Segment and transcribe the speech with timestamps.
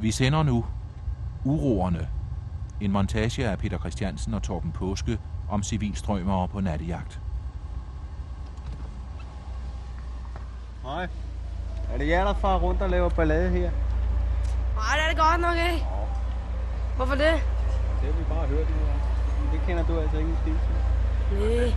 [0.00, 0.64] Vi sender nu
[1.44, 2.08] Uroerne,
[2.80, 7.20] en montage af Peter Christiansen og Torben Påske om civilstrømere på nattejagt.
[10.82, 11.08] Hej.
[11.92, 13.70] Er det jer, der far rundt og laver ballade her?
[13.70, 15.86] Nej, det er det godt nok ikke.
[16.96, 17.34] Hvorfor det?
[18.00, 18.76] Det har vi bare hørt nu.
[19.52, 20.89] Det kender du altså ikke en skid til.
[21.30, 21.72] Nej.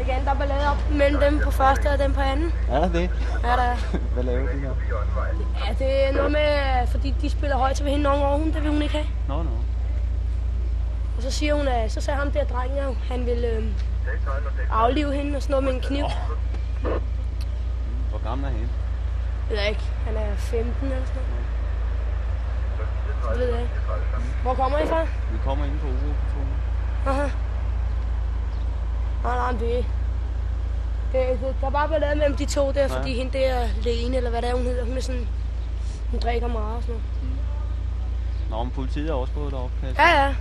[0.00, 2.52] Igen, der er ballade op mellem dem på første og dem på anden.
[2.70, 3.10] Er der det?
[3.42, 3.76] Ja, der er.
[4.14, 4.70] Hvad laver de her?
[5.66, 8.52] Ja, det er noget med, fordi de spiller højt, så vil hende nogen over hun,
[8.52, 9.06] det vil hun ikke have.
[9.28, 9.50] Nå, nå.
[11.16, 13.74] Og så siger hun, at så sagde ham der drengen, at han ville øhm,
[14.70, 16.04] aflive hende og sådan noget med en kniv.
[18.10, 18.60] Hvor gammel er han?
[18.60, 18.70] Det
[19.50, 19.82] ved jeg ikke.
[20.06, 21.46] Han er 15 eller sådan noget.
[23.30, 23.72] Det ved jeg ikke.
[24.42, 25.00] Hvor kommer I fra?
[25.32, 26.56] Vi kommer ind på uropatronen.
[27.06, 27.28] Aha.
[29.22, 29.84] Nej, nej, det,
[31.12, 34.30] det, det, der er bare ballade mellem de to der, fordi hende der Lene, eller
[34.30, 35.28] hvad det er, hun hedder, hun er sådan,
[36.10, 37.06] hun drikker meget og sådan noget.
[38.50, 40.24] Nå, men politiet er også gået derop, kan Ja, ja.
[40.24, 40.26] ja.
[40.26, 40.32] ja.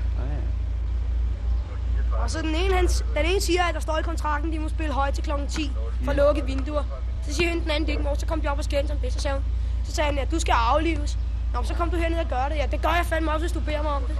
[2.23, 4.69] Og så den ene, han, den ene siger, at der står i kontrakten, de må
[4.69, 5.71] spille højt til klokken 10
[6.03, 6.83] for at lukke vinduer.
[7.27, 8.97] Så siger hende den anden, det ikke må, så kom de op og skændte om
[8.97, 9.13] det.
[9.13, 9.45] Så sagde, hun,
[9.85, 11.17] så sagde han, at du skal aflives.
[11.53, 12.55] Nå, så kom du herned og gør det.
[12.55, 14.17] Ja, det gør jeg fandme også, hvis du beder mig om det.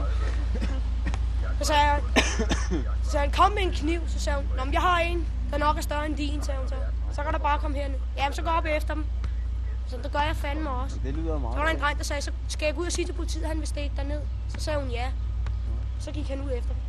[1.62, 2.02] Så sagde jeg,
[3.12, 4.02] så han, kom med en kniv.
[4.08, 6.60] Så sagde hun, Nå, men jeg har en, der nok er større end din, sagde
[6.60, 6.76] hun så.
[7.12, 8.00] Så kan du bare komme herned.
[8.18, 9.06] Jamen, så gå op efter dem.
[9.88, 11.00] Så det gør jeg fandme også.
[11.04, 12.86] Det lyder Så meget var der en dreng, der sagde, så skal jeg gå ud
[12.86, 14.22] og sige til politiet, at han vil stikke derned.
[14.48, 15.12] Så sagde hun ja.
[16.00, 16.82] Så gik han ud efter dem.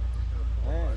[0.66, 0.88] Ja, ja.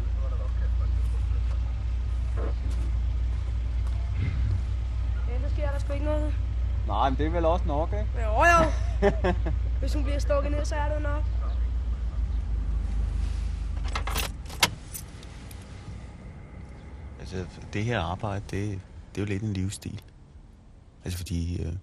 [5.43, 6.33] Så sker der sgu ikke noget.
[6.87, 8.07] Nej, men det er vel også nok, ikke?
[8.23, 8.71] Jo, jo.
[9.79, 11.23] Hvis hun bliver stukket ned, så er det nok.
[17.25, 18.79] Altså, det her arbejde, det,
[19.15, 20.01] det er jo lidt en livsstil.
[21.03, 21.73] Altså, fordi øh,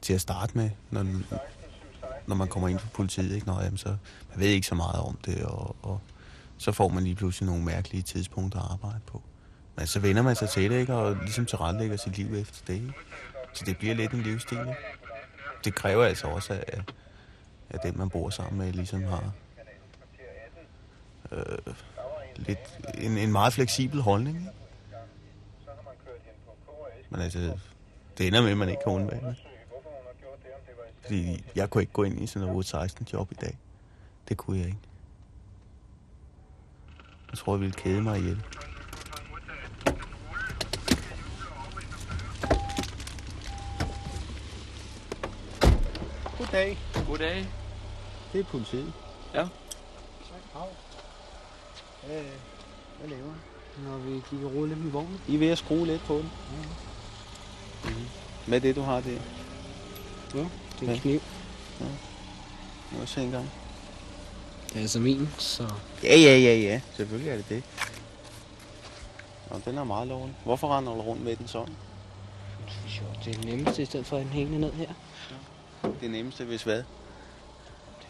[0.00, 1.06] til at starte med, når,
[2.26, 3.88] når man kommer ind for politiet, ikke, når, jamen, så
[4.30, 6.00] man ved ikke så meget om det, og, og
[6.58, 9.22] så får man lige pludselig nogle mærkelige tidspunkter at arbejde på.
[9.76, 12.74] Men så vender man sig til det, ikke, og ligesom tilrettelægger sit liv efter det.
[12.74, 12.92] Ikke?
[13.52, 14.58] Så det bliver lidt en livsstil.
[14.58, 14.76] Ikke?
[15.64, 16.92] Det kræver altså også, at,
[17.70, 19.32] at den, man bor sammen med, ligesom har
[21.32, 21.74] øh,
[22.36, 22.58] lidt,
[22.94, 24.36] en, en meget fleksibel holdning.
[24.36, 24.50] Ikke?
[27.16, 27.58] Men altså,
[28.18, 29.36] det ender med, at man ikke kan undvære det.
[31.00, 33.58] Fordi jeg kunne ikke gå ind i sådan noget 8-16 job i dag.
[34.28, 34.78] Det kunne jeg ikke.
[37.30, 38.42] Jeg tror, jeg ville kede mig ihjel.
[46.38, 46.78] Goddag.
[47.06, 47.46] Goddag.
[48.32, 48.92] Det er politiet.
[49.34, 49.48] Ja.
[52.06, 52.24] Hvad,
[52.98, 53.34] hvad laver?
[53.84, 55.20] Når vi og rulle lidt med vognen.
[55.28, 56.22] I er ved at skrue lidt på den.
[56.22, 56.85] Mm.
[58.46, 59.10] Hvad er det, du har der?
[60.34, 60.92] Ja, det er Ja.
[60.92, 61.20] en kniv.
[62.92, 63.50] Må jeg se en gang?
[64.68, 65.62] Det er altså min, så
[66.02, 66.80] Ja, ja, ja, ja.
[66.96, 67.62] Selvfølgelig er det det.
[69.50, 70.34] Nå, den er meget lovende.
[70.44, 71.74] Hvorfor render du rundt med den sådan?
[73.24, 74.88] det er det nemmeste, i stedet for at den hængende ned her.
[76.00, 76.76] Det nemmeste, hvis hvad?
[76.76, 76.84] Det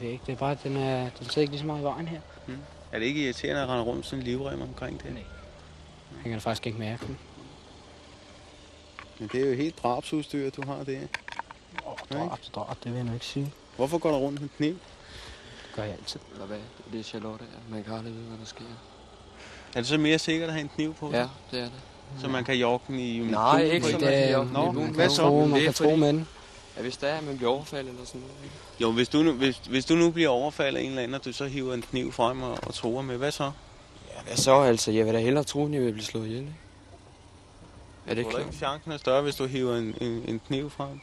[0.01, 0.25] ved jeg ikke.
[0.27, 2.21] Det er bare, at den, er, den sidder ikke lige så meget i vejen her.
[2.93, 5.13] Er det ikke irriterende at rende rundt med sådan en livrem omkring det?
[5.15, 5.23] Nej.
[6.25, 7.19] Jeg kan faktisk ikke mærke den.
[9.19, 10.99] Men det er jo helt drabsudstyr, du har der.
[12.13, 13.53] Drab, drab, det vil jeg nu ikke sige.
[13.77, 14.71] Hvorfor går du rundt med kniv?
[14.73, 14.79] Det
[15.77, 16.21] gør jeg altid.
[16.33, 16.59] Eller hvad?
[16.93, 17.45] Det er Charlotte.
[17.45, 17.75] ja.
[17.75, 18.65] Man kan aldrig vide, hvad der sker.
[19.75, 21.11] Er det så mere sikkert at have en kniv på?
[21.13, 21.73] Ja, det er det.
[22.21, 24.91] Så man kan jogge den i Nej, ikke så man kan Det, jogge den i
[24.95, 25.23] hvad man så?
[25.31, 26.29] kan man er kan tro med den.
[26.77, 28.35] Ja, hvis der er, at man bliver overfaldet eller sådan noget.
[28.45, 28.55] ikke?
[28.81, 31.25] Jo, hvis du, nu, hvis, hvis du nu bliver overfaldet af en eller anden, og
[31.25, 33.45] du så hiver en kniv frem og, og truer med, hvad så?
[33.45, 34.91] Ja, hvad så altså?
[34.93, 36.53] Jeg vil da hellere tro, end jeg vil blive slået ihjel, ikke?
[38.07, 38.43] Er det klart?
[38.47, 41.01] ikke, chancen er større, hvis du hiver en, en, en kniv frem?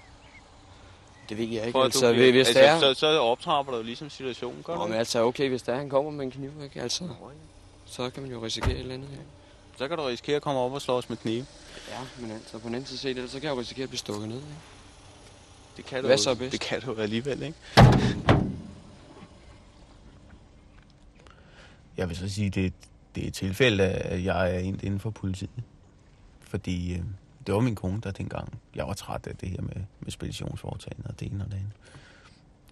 [1.29, 1.71] Det ved jeg ikke.
[1.71, 2.79] For Altså, du bliver- hvis det er...
[2.79, 4.99] så, så optrapper du ligesom situationen, gør Nå, du men ikke?
[4.99, 6.81] altså, okay, hvis der er, han kommer med en kniv, ikke?
[6.81, 7.09] Altså,
[7.85, 9.23] så kan man jo risikere et eller andet, ikke?
[9.77, 11.45] Så kan du risikere at komme op og slås med knive.
[11.89, 13.99] Ja, men altså, på den anden side set, så kan jeg jo risikere at blive
[13.99, 14.47] stukket ned, ikke?
[15.77, 16.51] Det kan du, Hvad så bedst?
[16.51, 17.57] Det kan du alligevel, ikke?
[21.97, 22.73] Jeg vil så sige, det,
[23.15, 25.49] det er et tilfælde, at jeg er inden for politiet.
[26.53, 27.03] Fordi øh,
[27.47, 31.07] det var min kone, der dengang, jeg var træt af det her med, med speditionsforetagende
[31.09, 31.71] og det ene og det andet.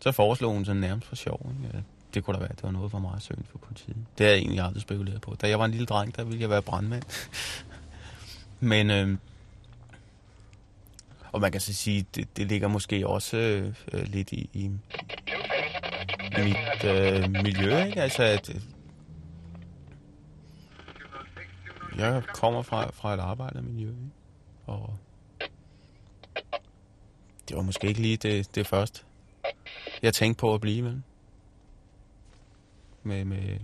[0.02, 1.84] Så foreslog hun sådan nærmest for sjov, ikke?
[2.14, 3.98] det kunne da være, at det var noget for mig at søge for politiet.
[4.18, 5.36] Det har jeg egentlig aldrig spekuleret på.
[5.42, 7.04] Da jeg var en lille dreng, der ville jeg være brandmand.
[8.60, 9.18] Men, øh,
[11.32, 14.72] og man kan så sige, det, det ligger måske også øh, lidt i, i,
[16.38, 18.02] i mit øh, miljø, ikke?
[18.02, 18.62] Altså, at, øh,
[21.98, 24.00] jeg kommer fra, fra et arbejdermiljø, ikke?
[24.66, 24.98] og
[27.50, 29.04] det var måske ikke lige det, det første,
[30.02, 31.04] jeg tænkte på at blive, men
[33.04, 33.60] Med, med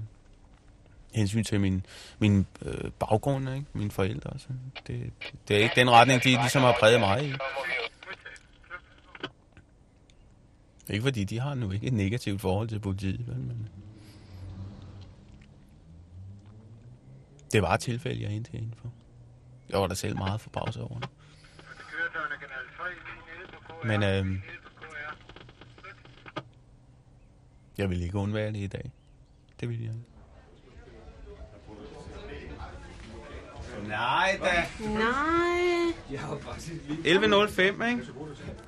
[1.13, 1.85] hensyn til min,
[2.19, 3.65] min øh, baggrund, ikke?
[3.73, 4.39] Mine forældre.
[4.39, 4.47] Så
[4.87, 5.11] Det,
[5.47, 7.33] det er ikke den retning, de ligesom har præget mig i.
[10.89, 13.27] Ikke fordi de har nu ikke et negativt forhold til politiet.
[13.27, 13.69] Men
[17.51, 18.91] det var et tilfælde, jeg endte herinde for.
[19.69, 21.09] Jeg var da selv meget forbavset over det.
[23.83, 24.39] Men øh,
[27.77, 28.91] jeg vil ikke undvære det i dag.
[29.59, 30.03] Det vil jeg ikke.
[33.87, 34.85] Nej da.
[34.89, 35.76] Nej.
[36.09, 38.01] 11.05, ikke?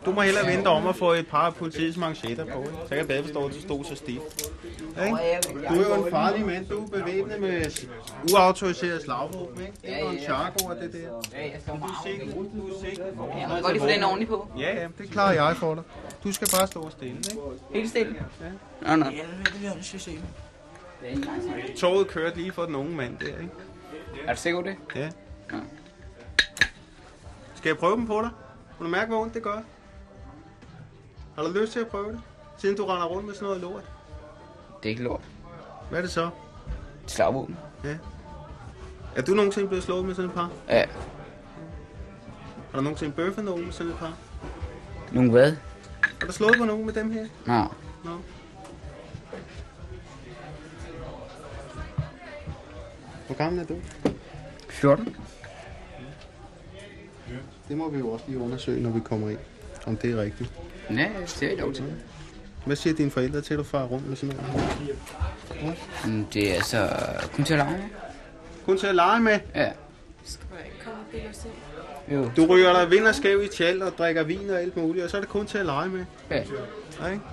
[0.05, 2.61] Du må hellere vente om at få et par af politiets manchetter på.
[2.61, 2.73] ikke?
[2.83, 4.51] Så kan jeg bedre forstå, at du stod så stift.
[5.05, 5.17] Ikke?
[5.69, 6.65] Du er jo en farlig mand.
[6.65, 7.65] Du er bevæbnet med
[8.33, 9.73] uautoriseret slagvåben, ikke?
[9.81, 10.99] Det er jo en charko af det der.
[11.33, 12.33] Ja, jeg skal Du er sikker.
[12.33, 13.05] Du er sikker.
[13.39, 14.47] Jeg må godt lige få den ordentligt på.
[14.59, 15.83] Ja, ja, det klarer jeg for dig.
[16.23, 17.29] Du skal bare stå stille, ikke?
[17.73, 18.15] Helt stille.
[18.81, 19.05] Nå, nå.
[21.77, 23.49] Toget kørte lige for den unge mand der, ikke?
[24.27, 24.75] Er du sikker på det?
[24.95, 24.99] Ja.
[25.01, 25.09] Ja.
[27.59, 28.29] Skal jeg prøve dem på dig?
[28.77, 29.61] Kan du mærke, hvor ondt det gør?
[31.35, 32.21] Har du lyst til at prøve det?
[32.57, 33.83] Siden du render rundt med sådan noget lort.
[34.83, 35.21] Det er ikke lort.
[35.89, 36.29] Hvad er det så?
[37.07, 37.57] Slagvåben.
[39.15, 40.51] Er du nogensinde blevet slået med sådan et par?
[40.69, 40.85] Ja.
[42.71, 44.13] Har du nogensinde bøffet nogen med sådan et par?
[45.11, 45.55] Nogle hvad?
[46.19, 47.27] Har du slået på nogen med dem her?
[47.45, 47.63] Nå.
[48.03, 48.17] Nå.
[53.27, 53.75] Hvor gammel er du?
[54.69, 55.15] 14.
[57.69, 59.37] Det må vi jo også lige undersøge, når vi kommer ind.
[59.85, 60.51] Om det er rigtigt.
[60.89, 61.83] Ja, det er lov til.
[62.65, 65.77] Hvad siger dine forældre til, at du farer rundt med sådan noget?
[66.05, 66.89] Mm, Det er altså
[67.35, 67.79] kun til at lege med.
[68.65, 69.39] Kun til at lege med.
[69.55, 69.71] Ja.
[72.11, 72.31] Jo.
[72.37, 75.09] Du ryger dig vind og skæv i tjal og drikker vin og alt muligt, og
[75.11, 76.05] så er det kun til at lege med.
[76.29, 76.35] Ja.
[77.01, 77.23] Ja, ikke?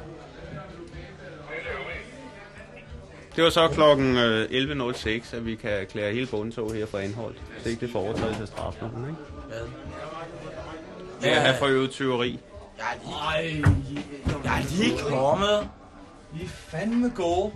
[3.37, 7.37] Det var så klokken øh, 11.06, at vi kan erklære hele bundtog her for anholdt.
[7.59, 9.17] Det er ikke det for overtrædelse af strafloven, ikke?
[9.49, 9.86] Hvad?
[11.23, 12.39] Det er at have forøvet tyveri.
[12.79, 12.85] Ej,
[14.45, 15.69] jeg er lige kommet.
[16.41, 17.53] I er fandme gode.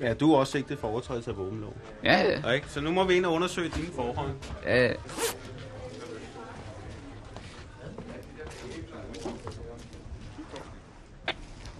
[0.00, 1.76] Ja, du er også sigtet for overtrædelse af våbenloven.
[2.04, 2.40] Ja, ja.
[2.44, 2.66] Ja, ikke?
[2.68, 4.30] Så nu må vi ind og undersøge dine forhold.
[4.66, 4.92] ja.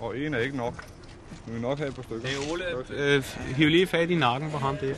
[0.00, 0.84] Og en er ikke nok.
[1.46, 2.28] Vi vil nok have et par stykker.
[2.28, 2.64] Det er Ole.
[2.90, 3.24] Øh,
[3.56, 4.94] hiv lige fat i nakken på ham der.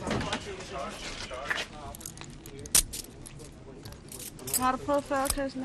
[4.59, 5.59] Har du prøvet før, kan jeg se?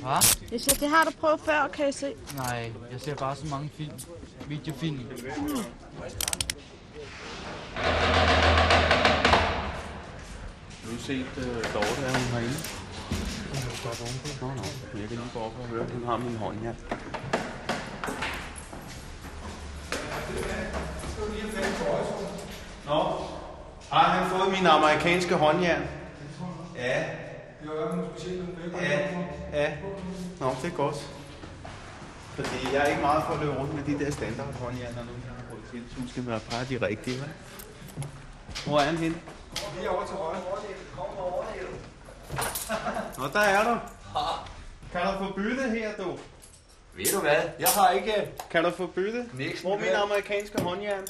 [0.00, 0.38] Hvad?
[0.52, 2.14] Jeg siger, det har du prøvet før, kan jeg se.
[2.36, 3.92] Nej, jeg ser bare så mange film.
[4.48, 4.98] Videofilm.
[10.82, 11.44] Har du set uh,
[11.74, 12.58] Dorte, er hun herinde?
[14.40, 14.62] Nå, nå.
[15.00, 16.74] Jeg kan lige gå op og høre, hun har min hånd her.
[22.86, 23.02] Nå,
[23.90, 25.82] har han fået min amerikanske håndjern?
[26.76, 27.04] Ja.
[28.82, 29.76] Ja, ja.
[30.40, 31.10] Nå, det er godt.
[32.34, 35.02] Fordi jeg er ikke meget for at løbe rundt med de der standard håndjern, når
[35.02, 36.04] nu jeg har.
[36.04, 37.28] Så skal være bare de rigtige, hva'?
[38.66, 39.16] Hvor er han henne?
[39.78, 40.40] Lige over til højre.
[43.18, 43.78] Nå, der er du.
[44.92, 46.18] Kan du få bytte her, du?
[46.96, 47.42] Ved du hvad?
[47.58, 48.14] Jeg har ikke
[48.50, 49.24] Kan du få bytte?
[49.62, 51.06] Hvor er min amerikanske håndjern?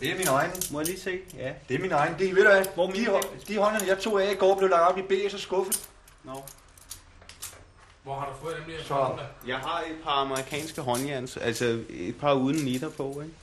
[0.00, 0.50] Det er min egen.
[0.70, 1.18] Må jeg lige se?
[1.38, 1.52] Ja.
[1.68, 2.14] Det er min egen.
[2.18, 2.64] Det, ved du hvad?
[2.74, 5.34] Hvor de, hå- de hånderne, jeg tog af i går, blev lagt op i BS
[5.34, 5.88] og skuffet.
[6.24, 6.42] Nå.
[8.02, 8.84] Hvor har du fået dem der?
[8.84, 13.34] Så Jeg har et par amerikanske håndjern, altså et par uden nitter på, ikke?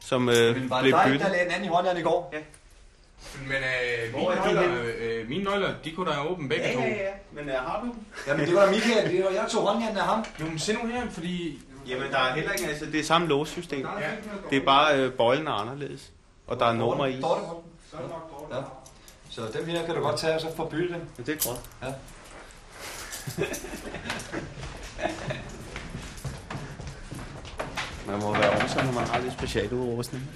[0.00, 1.20] Som øh, men var det blev dig, byttet.
[1.20, 2.30] der lagde den anden i håndjern i går?
[2.32, 2.38] Ja.
[3.46, 6.64] Men øh, Hvor mine, er de nøgler, øh, mine nøgler, de kunne da åbne begge
[6.68, 6.80] Ja, to.
[6.80, 7.10] ja, ja.
[7.32, 7.94] Men øh, har du?
[8.26, 10.24] Jamen det var Michael, det var jeg tog håndjern af ham.
[10.40, 11.60] Jo, men se nu her, fordi...
[11.86, 13.86] Jamen, der er heller ikke, altså det er samme låssystem.
[14.50, 16.10] Det er bare, øh, bøjlen er anderledes.
[16.46, 17.12] Og der er nummer i.
[17.12, 17.24] Den.
[18.50, 18.56] Ja.
[19.30, 21.02] Så dem her kan du godt tage og så få bytte dem.
[21.18, 21.60] Ja, det er godt.
[21.82, 21.86] Ja.
[28.06, 30.30] Man må være omsorg, når man har lidt specialudrustning.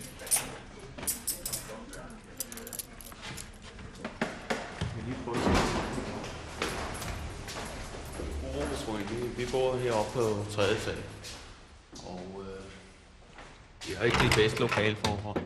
[9.36, 10.62] Vi bor heroppe på 3.
[10.78, 10.96] sal.
[12.06, 12.64] Og øh,
[13.88, 15.42] vi har ikke de bedste lokalforhold.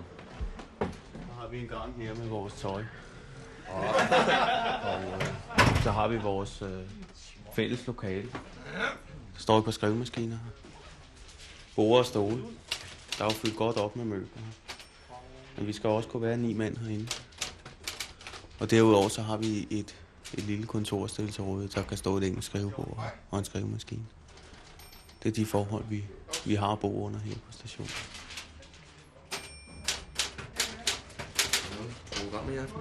[1.13, 2.85] Så har vi en gang her med vores tøj.
[3.69, 3.81] Og,
[4.89, 6.83] og øh, så har vi vores øh,
[7.55, 8.29] fælles lokale.
[9.35, 10.51] Der står et par skrivemaskiner her.
[11.77, 12.43] Bord og stole.
[13.19, 14.43] Der er jo fyldt godt op med møbler.
[15.57, 17.09] Men vi skal også kunne være ni mand herinde.
[18.61, 19.97] Og derudover så har vi et
[20.35, 24.07] et lille kontorstil til rådighed, der kan stå et enkelt skrivebord og en skrivemaskine.
[25.23, 26.05] Det er de forhold, vi,
[26.45, 27.91] vi har at bo under her på stationen.
[32.49, 32.81] Program i aften.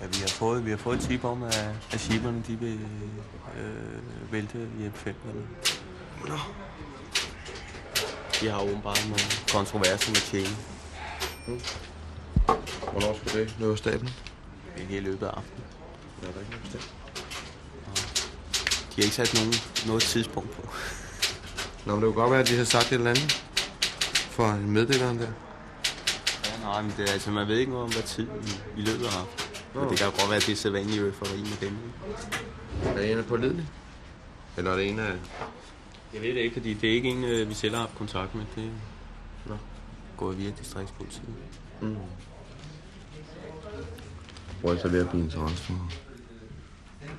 [0.00, 2.78] Ja, vi har fået, vi har fået et tip om, at, at skiberne de vil
[3.58, 5.46] øh, vælte hjem felterne.
[8.40, 10.56] De har åbenbart nogle kontroverser med tjene.
[12.90, 14.08] Hvornår skulle det løbe staben?
[14.78, 15.64] Ikke i løbet af aftenen.
[16.22, 16.94] Ja, der er ikke noget bestemt.
[18.90, 19.54] De har ikke sat nogen,
[19.86, 20.62] noget tidspunkt på.
[21.86, 23.44] Nå, men det kunne godt være, at de havde sagt et eller andet
[24.30, 25.28] for en meddeleren der.
[26.62, 28.26] Nej, men det er, altså, man ved ikke noget om, hvad tid
[28.76, 29.50] i, løbet af aftenen.
[29.74, 31.76] Men det kan jo godt være, at det er sædvanligt øferi med dem.
[32.84, 33.68] Er det en af pålidelig?
[34.56, 35.12] Eller er det en af...
[36.14, 38.34] Jeg ved det ikke, fordi det er ikke en, øh, vi selv har haft kontakt
[38.34, 38.44] med.
[38.56, 38.70] Det
[39.46, 39.56] Nå.
[40.16, 41.28] går via distriktspolitiet.
[41.80, 41.96] Mm.
[44.60, 45.90] Hvor er så ved at blive interesse for...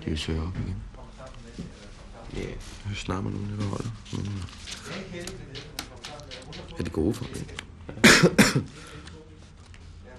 [0.05, 0.75] De vil søge op igen.
[2.35, 2.39] Ja.
[2.39, 2.51] Yeah.
[2.89, 3.89] Jeg snakker med nogen, der holder.
[4.13, 4.41] Mm.
[6.79, 7.63] Er det gode for det?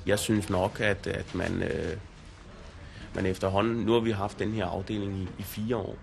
[0.07, 1.97] Jeg synes nok, at, at man, øh,
[3.15, 3.77] man efterhånden...
[3.77, 5.97] Nu har vi haft den her afdeling i, i fire år,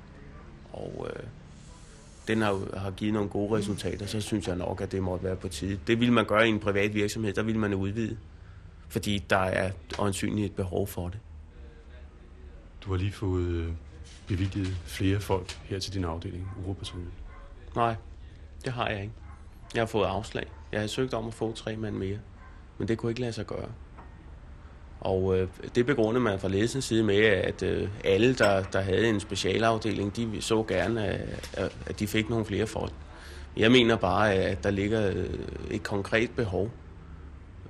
[0.73, 1.23] og øh,
[2.27, 5.35] den har, har givet nogle gode resultater, så synes jeg nok, at det måtte være
[5.35, 5.79] på tide.
[5.87, 8.17] Det ville man gøre i en privat virksomhed, der ville man udvide,
[8.89, 11.19] fordi der er øjensynligt et behov for det.
[12.81, 13.73] Du har lige fået øh,
[14.27, 17.11] bevilget flere folk her til din afdeling, Uropatruljen.
[17.75, 17.95] Nej,
[18.65, 19.13] det har jeg ikke.
[19.73, 20.47] Jeg har fået afslag.
[20.71, 22.19] Jeg har søgt om at få tre mand mere,
[22.77, 23.69] men det kunne ikke lade sig gøre.
[24.99, 29.09] Og øh, det begrundede man fra ledelsens side med, at øh, alle, der, der havde
[29.09, 31.07] en specialafdeling, de så gerne,
[31.53, 32.93] at, at de fik nogle flere folk.
[33.57, 35.29] Jeg mener bare, at der ligger øh,
[35.71, 36.71] et konkret behov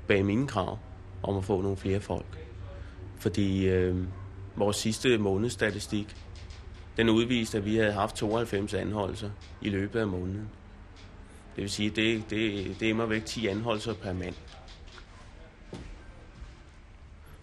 [0.07, 0.79] bag mine krav
[1.24, 2.39] om at få nogle flere folk.
[3.17, 3.95] Fordi øh,
[4.55, 6.15] vores sidste månedsstatistik,
[6.98, 9.29] den udviste, at vi havde haft 92 anholdelser
[9.62, 10.50] i løbet af måneden.
[11.55, 14.36] Det vil sige, det, det, det er immer væk 10 anholdelser per mand.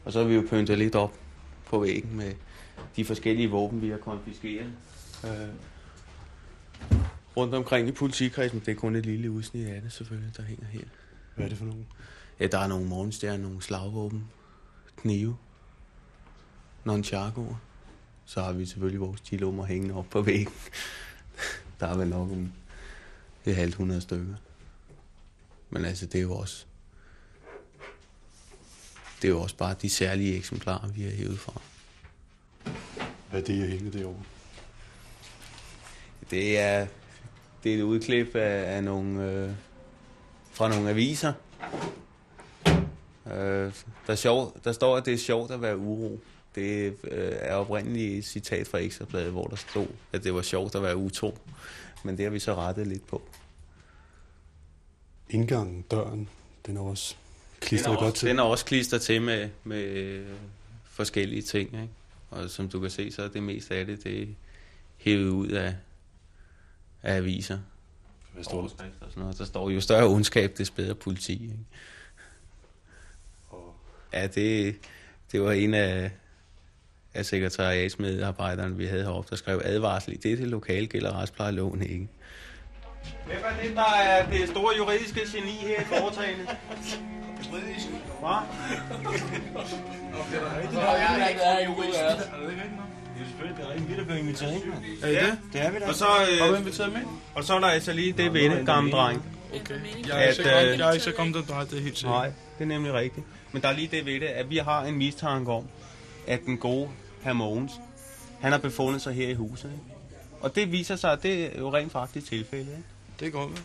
[0.07, 1.15] Og så har vi jo pyntet lidt op
[1.65, 2.35] på væggen med
[2.97, 4.73] de forskellige våben, vi har konfiskeret.
[5.25, 5.49] Øh,
[7.37, 10.67] rundt omkring i politikredsen, det er kun et lille udsnit af det selvfølgelig, der hænger
[10.67, 10.85] her.
[11.35, 11.87] Hvad er det for nogen?
[12.41, 14.29] Ja, der er nogle morgenstjerner, nogle slagvåben,
[14.97, 15.37] knive,
[16.85, 17.57] nonchakoer.
[18.25, 20.55] Så har vi selvfølgelig vores chilummer hængende op på væggen.
[21.81, 22.53] Der er vel nok en,
[23.45, 24.35] et halvt hundrede stykker.
[25.71, 26.67] Men altså, det er jo også...
[29.27, 31.61] Det er jo også bare de særlige eksemplarer, vi har hævet fra.
[33.31, 34.23] Hvad er det, jeg hænger derovre?
[36.31, 36.87] Det er,
[37.65, 39.51] det er et udklip af, af nogle, øh,
[40.53, 41.33] fra nogle aviser.
[43.27, 43.73] Øh,
[44.07, 46.21] der, er sjov, der står, at det er sjovt at være uro.
[46.55, 50.75] Det øh, er oprindeligt et citat fra Ekstrabladet, hvor der stod, at det var sjovt
[50.75, 51.39] at være utro.
[52.03, 53.23] Men det har vi så rettet lidt på.
[55.31, 56.29] Indgangen, døren,
[56.67, 57.17] den er også
[57.61, 58.29] klistret er, godt også, til.
[58.29, 60.27] den er også klistret til med, med øh,
[60.85, 61.75] forskellige ting.
[61.75, 61.89] Ikke?
[62.31, 64.27] Og som du kan se, så er det meste af det, det er
[64.97, 65.75] hævet ud af,
[67.03, 67.59] af aviser.
[68.33, 68.85] Hvad står der?
[69.01, 69.39] Og sådan noget.
[69.39, 71.33] Der står jo større ondskab, des bedre politi.
[71.33, 71.55] Ikke?
[74.13, 74.77] Ja, det,
[75.33, 76.11] det var en af,
[77.15, 82.09] af sekretariatsmedarbejderne, vi havde heroppe, der skrev advarsel i dette lokale gælder retsplejeloven ikke.
[83.27, 86.47] Hvem er det, der er det store juridiske geni her i foretagende?
[87.45, 87.89] Juridisk?
[88.21, 88.41] Hvad?
[93.17, 93.89] Det er selvfølgelig det er rigtigt.
[93.97, 94.85] Vi er blevet inviteret ind, mand.
[95.03, 95.39] Er det det?
[95.53, 95.89] Det er vi da.
[95.89, 97.01] Og så, Har du øh, inviteret med?
[97.35, 99.23] og så er der altså lige det ved det, gamle dreng.
[99.55, 99.75] Okay.
[99.75, 101.83] At, Jeg er, ikke så kommet, øh, jeg er ikke så kommet drej, det er
[101.83, 102.17] helt sikkert.
[102.17, 102.27] Nej,
[102.59, 103.27] det er nemlig rigtigt.
[103.53, 105.65] Men der er lige det ved det, at vi har en mistanke om,
[106.27, 106.89] at den gode
[107.23, 107.73] herr Mogens,
[108.41, 109.65] han har befundet sig her i huset.
[109.73, 109.85] Ikke?
[110.41, 112.67] Og det viser sig, at det er jo rent faktisk tilfældet.
[112.69, 112.83] Ikke?
[113.21, 113.61] Det er godt, vel?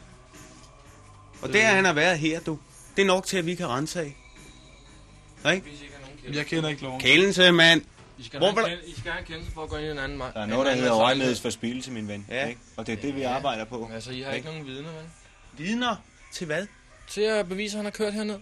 [1.41, 2.57] Og det, at han har været her, du,
[2.95, 4.15] det er nok til, at vi kan rense af.
[5.53, 5.71] Ikke?
[6.33, 7.01] Jeg kender ikke loven.
[7.01, 7.81] Kendelse, mand.
[8.17, 9.99] I skal, Hvor have I skal have en kendelse for at gå ind i en
[9.99, 10.33] anden mand.
[10.33, 12.25] Der er noget, der hedder øjemedsforspillelse, min ven.
[12.29, 12.47] Ja.
[12.47, 12.61] Ikke?
[12.77, 13.89] Og det er det, vi arbejder på.
[13.93, 15.05] Altså, I har ikke nogen vidner, vel?
[15.57, 15.95] Vidner?
[16.33, 16.67] Til hvad?
[17.09, 18.39] Til at bevise, at han har kørt herned.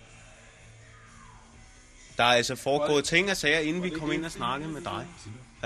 [2.18, 5.08] Der er altså foregået ting og sager, inden vi kom ind og snakkede med dig.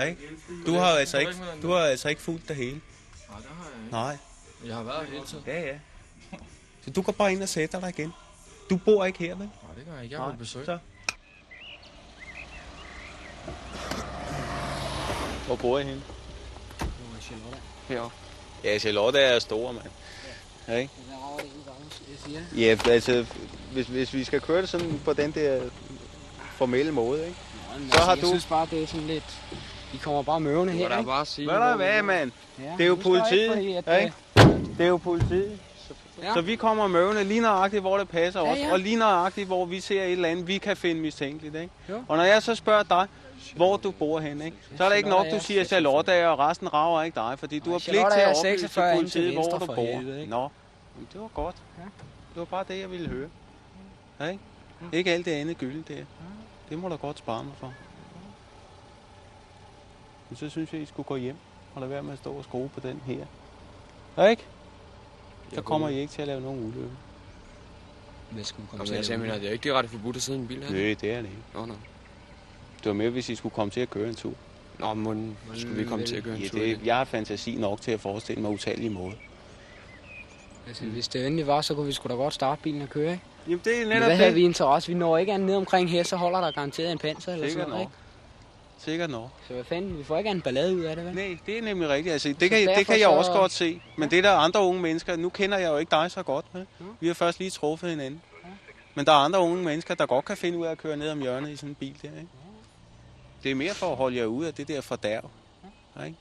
[0.08, 0.20] Ikke?
[0.66, 2.80] Du har altså ikke, du har altså ikke fulgt det hele.
[3.30, 3.92] Nej, det har jeg ikke.
[3.92, 4.16] Nej.
[4.66, 5.44] Jeg har været hele tiden.
[5.46, 5.74] Ja, ja.
[6.84, 8.12] Så du går bare ind og sætter dig igen.
[8.70, 9.38] Du bor ikke her, vel?
[9.62, 10.14] Nej, det gør jeg ikke.
[10.14, 10.64] Jeg har Nej, besøg.
[10.66, 10.78] så.
[15.46, 16.02] Hvor bor I henne?
[17.88, 18.16] Heroppe.
[18.64, 19.84] Ja, Charlotte er stor, mand.
[20.68, 20.92] Ja, ikke?
[22.56, 23.26] Ja, altså,
[23.72, 25.60] hvis, hvis vi skal køre det sådan på den der
[26.56, 27.36] formelle måde, ikke?
[27.78, 29.40] Men Så har altså, jeg du- synes bare, det er sådan lidt...
[29.94, 31.08] I kommer bare møvende her, ikke?
[31.08, 32.32] bare sige, Hvad der hvad, mand?
[32.58, 34.12] Ja, Det er jo jeg ikke, politiet, ikke?
[34.78, 35.58] Det er jo politiet.
[36.24, 36.34] Ja.
[36.34, 38.72] Så vi kommer møvende lige nøjagtigt, hvor det passer Ja, os, ja.
[38.72, 41.54] og lige nøjagtigt, hvor vi ser et eller andet, vi kan finde mistænkeligt.
[41.54, 41.70] Ikke?
[41.88, 42.02] Jo.
[42.08, 43.06] Og når jeg så spørger dig,
[43.56, 44.56] hvor du bor hen, ikke?
[44.76, 47.70] så er det ikke nok, du siger Charlotte, og resten rager ikke dig, fordi du
[47.70, 49.74] har pligt til at oplyse 46 ind til politiet, hvor du bor.
[49.74, 50.30] helvede, ikke?
[50.30, 50.48] Nå,
[50.96, 51.56] Jamen, det var godt.
[52.34, 53.28] Det var bare det, jeg ville høre.
[54.20, 54.40] Ja, ikke?
[54.92, 56.04] Ikke alt det andet gylde der.
[56.68, 57.72] Det må du godt spare mig for.
[60.28, 61.36] Men så synes jeg, I skulle gå hjem
[61.74, 63.26] og lade være med at stå og skrue på den her.
[64.16, 64.44] Ja, ikke?
[65.52, 66.90] Så kommer I ikke til at lave nogen ulykke.
[68.30, 70.42] Hvad skal Jamen, så jeg sagde, men det er ikke direkte forbudt at sidde i
[70.42, 70.70] en bil her.
[70.70, 71.42] Nej, det er det ikke.
[71.54, 71.74] Nå, nå.
[72.78, 74.32] Det var mere, hvis I skulle komme til at køre en tur.
[74.78, 76.80] Nå, men skulle vi komme til at køre en ja, tur det?
[76.84, 79.14] Jeg har fantasi nok til at forestille mig utallige måder.
[80.66, 83.12] Altså, hvis det endelig var, så kunne vi sgu da godt starte bilen og køre,
[83.12, 83.24] ikke?
[83.46, 84.36] Jamen, det er Men netop hvad havde det.
[84.36, 84.88] vi interesse?
[84.88, 87.62] Vi når ikke andet ned omkring her, så holder der garanteret en panser eller Sikkert
[87.62, 87.92] sådan noget, ikke?
[88.84, 89.30] Sikkert nok.
[89.48, 91.14] Så hvad fanden, vi får ikke en ballade ud af det, vel?
[91.14, 92.12] Nej, det er nemlig rigtigt.
[92.12, 93.82] Altså, det, Så kan, det kan jeg så- også godt se.
[93.98, 95.16] Men det er der andre unge mennesker.
[95.16, 96.54] Nu kender jeg jo ikke dig så godt.
[96.54, 96.66] Med.
[97.00, 98.22] Vi har først lige truffet hinanden.
[98.94, 101.10] Men der er andre unge mennesker, der godt kan finde ud af at køre ned
[101.10, 102.08] om hjørnet i sådan en bil der.
[102.08, 102.28] Ikke?
[103.42, 105.30] Det er mere for at holde jer ude af det der fordærv.
[106.04, 106.16] Ikke?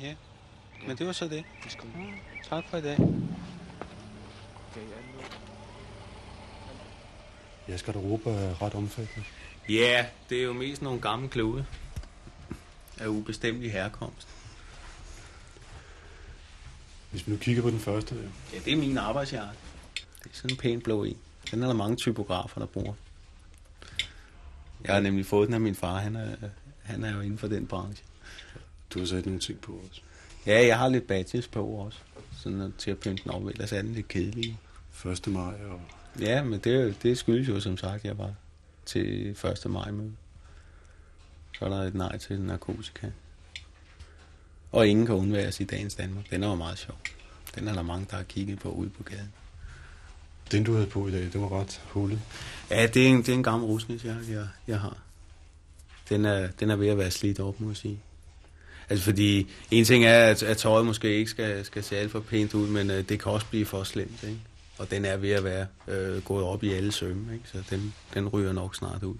[0.00, 0.14] Ja,
[0.86, 1.44] men det var så det.
[2.48, 2.98] Tak for i dag.
[7.70, 9.26] Jeres garderobe er ret omfattende.
[9.68, 11.66] Ja, det er jo mest nogle gamle klude
[12.98, 14.28] af ubestemmelig herkomst.
[17.10, 18.28] Hvis vi nu kigger på den første der.
[18.52, 19.58] Ja, det er min arbejdsjakke.
[19.94, 21.16] Det er sådan en pæn blå i.
[21.50, 22.94] Den er der mange typografer, der bruger.
[24.84, 25.98] Jeg har nemlig fået den af min far.
[25.98, 26.36] Han er,
[26.82, 28.04] han er jo inden for den branche.
[28.94, 30.00] Du har sat nogle ting på også.
[30.46, 31.98] Ja, jeg har lidt badges på også.
[32.38, 33.46] Sådan til at pynte den op.
[33.46, 34.58] Ellers er den lidt kedelig.
[35.06, 35.26] 1.
[35.26, 35.80] maj og...
[36.20, 38.34] Ja, men det, er det skyldes jo som sagt, jeg var
[38.86, 39.70] til 1.
[39.70, 40.12] maj møde.
[41.58, 43.06] Så er der et nej til narkotika.
[44.72, 46.30] Og ingen kan undværes i dagens Danmark.
[46.30, 46.96] Den er jo meget sjov.
[47.54, 49.32] Den er der mange, der har kigget på ude på gaden.
[50.52, 52.20] Den du havde på i dag, det var ret hullet.
[52.70, 54.96] Ja, det er en, det er en gammel rusningsjakke, jeg, jeg har.
[56.08, 58.00] Den er, den er ved at være slidt op, må jeg sige.
[58.90, 62.20] Altså fordi, en ting er, at, at tøjet måske ikke skal, skal se alt for
[62.20, 64.40] pænt ud, men øh, det kan også blive for slemt, ikke?
[64.80, 67.48] Og den er ved at være øh, gået op i alle sømme, ikke?
[67.48, 69.16] Så den, den ryger nok snart ud.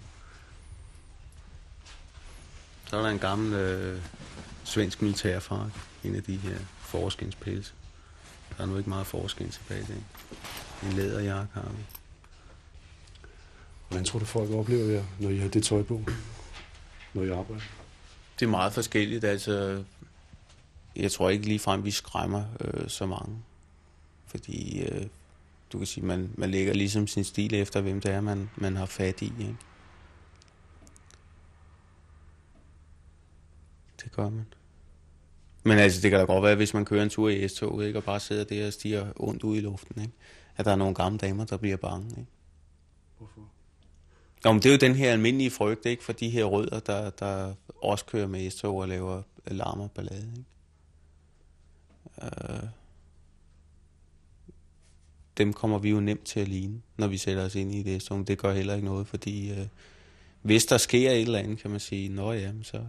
[2.85, 4.01] Så er der en gammel øh,
[4.63, 5.71] svensk militærfrak,
[6.03, 7.73] en af de her forskinspelse.
[8.57, 10.03] Der er nu ikke meget forskin tilbage i dag.
[10.83, 11.83] En læderjakke har vi.
[13.89, 16.01] Hvordan tror du, folk oplever jer, når I har det tøj på?
[17.13, 17.61] Når I arbejder?
[18.39, 19.23] Det er meget forskelligt.
[19.23, 19.83] Altså,
[20.95, 23.37] jeg tror ikke ligefrem, vi skræmmer øh, så mange.
[24.27, 25.05] Fordi øh,
[25.73, 28.75] du kan sige, man, man lægger ligesom sin stil efter, hvem det er, man, man
[28.75, 29.25] har fat i.
[29.25, 29.55] Ikke?
[34.03, 34.45] Det gør man.
[35.63, 37.99] Men altså, det kan da godt være, hvis man kører en tur i S-toget, ikke,
[37.99, 40.13] og bare sidder der og stiger ondt ud i luften, ikke?
[40.57, 42.09] at der er nogle gamle damer, der bliver bange.
[42.09, 42.31] Ikke?
[43.17, 43.41] Hvorfor?
[44.45, 46.03] Jo, men det er jo den her almindelige frygt, ikke?
[46.03, 47.53] For de her rødder, der, der
[47.83, 50.45] også kører med S-tog og laver larm og ballade, ikke?
[52.17, 52.69] Uh,
[55.37, 58.01] dem kommer vi jo nemt til at ligne, når vi sætter os ind i det
[58.01, 59.67] Så Det gør heller ikke noget, fordi øh,
[60.41, 62.81] hvis der sker et eller andet, kan man sige, nå ja, men så,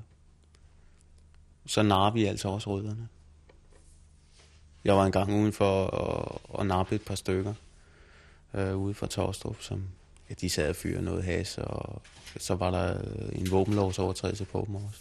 [1.67, 3.09] så narer vi altså også rødderne.
[4.85, 7.55] Jeg var engang udenfor og, at nappe et par stykker
[8.55, 9.83] øh, ude fra Torstrup, som
[10.31, 12.03] ja, de sad og fyrede noget has, og
[12.39, 14.99] så var der øh, en våbenlovsovertrædelse på dem også.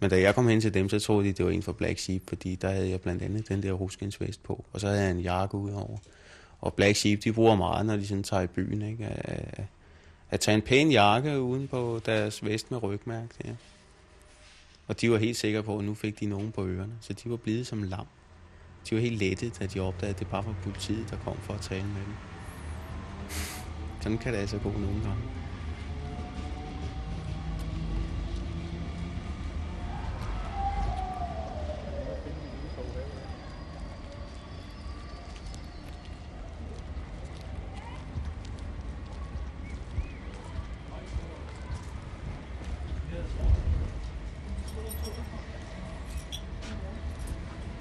[0.00, 1.98] Men da jeg kom hen til dem, så troede de, det var en fra Black
[1.98, 5.10] Sheep, fordi der havde jeg blandt andet den der ruskinsvest på, og så havde jeg
[5.10, 5.98] en jakke udover.
[6.60, 9.06] Og Black Sheep, de bruger meget, når de sådan tager i byen, ikke?
[9.06, 9.64] At,
[10.30, 13.50] at tage en pæn jakke uden på deres vest med rygmærke Ja.
[14.86, 17.30] Og de var helt sikre på, at nu fik de nogen på ørerne, så de
[17.30, 18.06] var blevet som lam.
[18.90, 21.54] De var helt lette, da de opdagede, at det bare var politiet, der kom for
[21.54, 22.14] at tale med dem.
[24.00, 25.22] Sådan kan det altså gå nogle gange.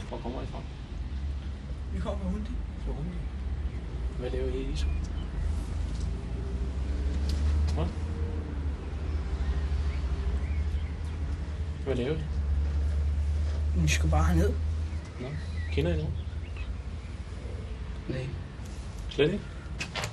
[0.10, 0.60] Hvor kommer I fra?
[1.94, 2.52] Vi kommer fra Hundi.
[2.86, 3.18] Fra Hundi.
[4.20, 4.88] Hvad laver I i ISO?
[7.74, 7.86] Hvad?
[11.86, 12.22] Hvad laver I?
[13.82, 14.54] Vi skal bare herned.
[15.22, 15.28] Nå,
[15.72, 16.13] kender I nogen?
[18.08, 18.28] Nej.
[19.10, 19.44] Slet ikke?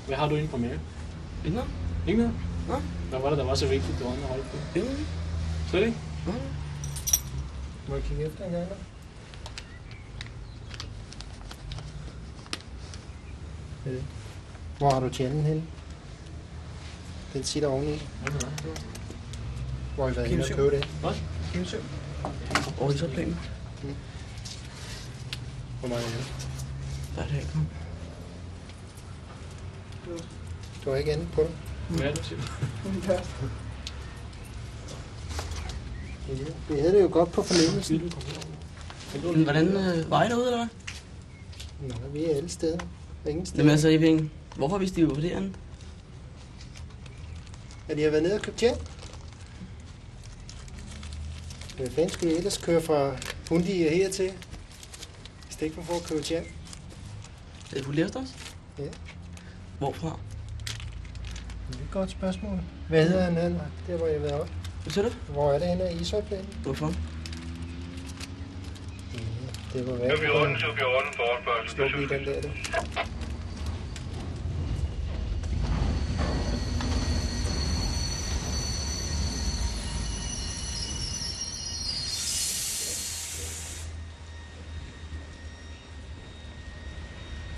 [0.07, 0.79] Hvad har du inde på mere?
[1.45, 1.71] Ikke noget?
[2.09, 2.35] Ikke noget?
[2.69, 2.75] Nå?
[3.55, 4.79] Hvad var det, der var så vigtigt, du andre holdt på?
[4.79, 5.07] Ikke noget?
[5.71, 5.99] Slet ikke?
[6.27, 6.33] Nå?
[7.89, 8.69] Må jeg kigge efter en gang?
[14.79, 15.63] Hvor har du tjenen henne?
[17.33, 18.03] Den sitter oveni.
[19.95, 20.85] Hvor har I været henne og købe det?
[21.01, 21.15] Hvad?
[21.53, 21.77] Kimsø.
[22.81, 23.39] Over i planen.
[25.81, 26.47] Hvor mange er det?
[27.17, 27.67] Der er det her, kom.
[30.85, 31.74] Du har ikke andet på dig?
[31.97, 32.41] Hvad er det, siger
[36.69, 38.13] Vi havde det jo godt på fornemmelsen.
[39.25, 40.69] Men hvordan øh, var I derude, eller hvad?
[41.89, 42.79] Nå, vi er alle steder.
[43.27, 43.63] Ingen steder.
[43.63, 45.53] Jamen altså, Eving, hvorfor vidste de jo andet?
[47.89, 48.79] At I har været nede og købt tjent?
[51.77, 53.17] Hvad fanden skulle I ellers køre fra
[53.49, 54.33] Hundi hertil?
[55.45, 56.47] Hvis det ikke var for at købe tjent?
[57.71, 58.29] Er det fuldt efter os?
[58.79, 58.85] Ja.
[59.79, 60.19] Hvorfra?
[61.69, 62.61] Det er et godt spørgsmål.
[62.89, 63.61] Hvad hedder han, han?
[63.87, 64.49] Der hvor jeg har været.
[64.83, 65.15] Hvad siger du?
[65.33, 66.49] Hvor er det henne af Ishøjplanen?
[66.63, 66.93] Hvorfor?
[69.73, 70.19] Det var værd.
[70.19, 70.79] 14, 14,
[71.17, 71.71] forespørgsel.
[71.71, 72.49] Stå i den der, du.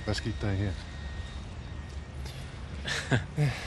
[0.04, 0.72] Hvad skete der her?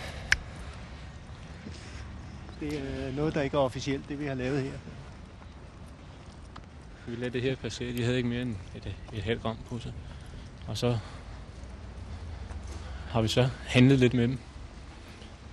[2.59, 4.71] Det er øh, noget, der ikke er officielt, det vi har lavet her.
[7.07, 7.93] Vi lader det her passere.
[7.93, 9.93] De havde ikke mere end et, et halvt gram på sig.
[10.67, 10.97] Og så
[13.09, 14.39] har vi så handlet lidt med dem.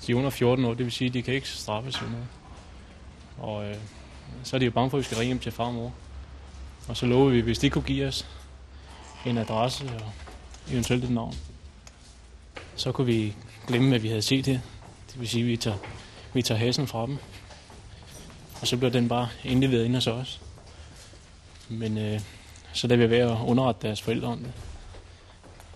[0.07, 2.27] De er under 14 år, det vil sige, at de kan ikke straffes for noget.
[3.39, 3.77] Og øh,
[4.43, 5.95] så er de jo bange for, at vi skal ringe hjem til far og mor.
[6.89, 8.27] Og så lover vi, hvis de kunne give os
[9.27, 10.13] en adresse og
[10.71, 11.35] eventuelt et navn,
[12.77, 14.61] så kunne vi glemme, hvad vi havde set her.
[15.13, 15.77] Det vil sige, at vi tager,
[16.35, 17.19] vi tager hassen fra dem.
[18.61, 20.41] Og så bliver den bare indleveret ind hos os.
[21.69, 22.21] Men øh,
[22.73, 24.53] så er vi ved at underrette deres forældre om det.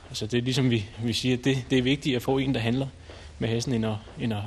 [0.08, 2.54] Altså det er ligesom vi, vi siger, at det, det er vigtigt at få en,
[2.54, 2.86] der handler
[3.38, 4.42] med hesten, end at, end at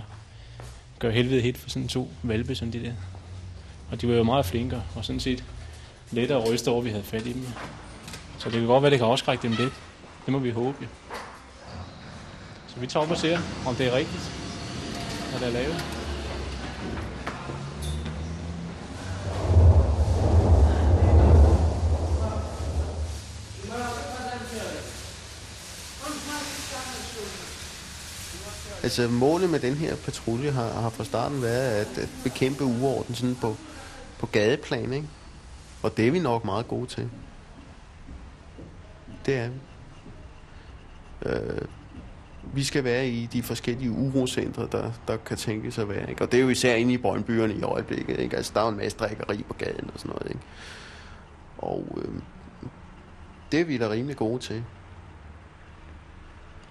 [0.99, 2.93] gøre helvede helt for sådan to valpe som de der.
[3.91, 5.43] Og de var jo meget flinkere, og sådan set
[6.11, 7.47] lettere at ryste over, at vi havde fat i dem.
[8.37, 9.73] Så det kan godt være, det kan afskrække dem lidt.
[10.25, 10.77] Det må vi håbe.
[10.81, 10.87] jo.
[12.67, 14.42] Så vi tager op og ser, om det er rigtigt,
[15.43, 15.73] hvad der er.
[28.83, 33.15] Altså målet med den her patrulje har, har fra starten været at, at bekæmpe uorden
[33.15, 33.55] sådan på,
[34.19, 35.07] på gadeplan, ikke?
[35.83, 37.09] Og det er vi nok meget gode til.
[39.25, 39.55] Det er vi.
[41.25, 41.67] Øh,
[42.53, 46.09] vi skal være i de forskellige urocentre, der, der kan tænkes at være.
[46.09, 46.21] Ikke?
[46.21, 48.19] Og det er jo især inde i Brøndbyerne i øjeblikket.
[48.19, 48.37] Ikke?
[48.37, 50.27] Altså, der er jo en masse drikkeri på gaden og sådan noget.
[50.27, 50.41] Ikke?
[51.57, 52.21] Og øh,
[53.51, 54.63] det er vi da rimelig gode til.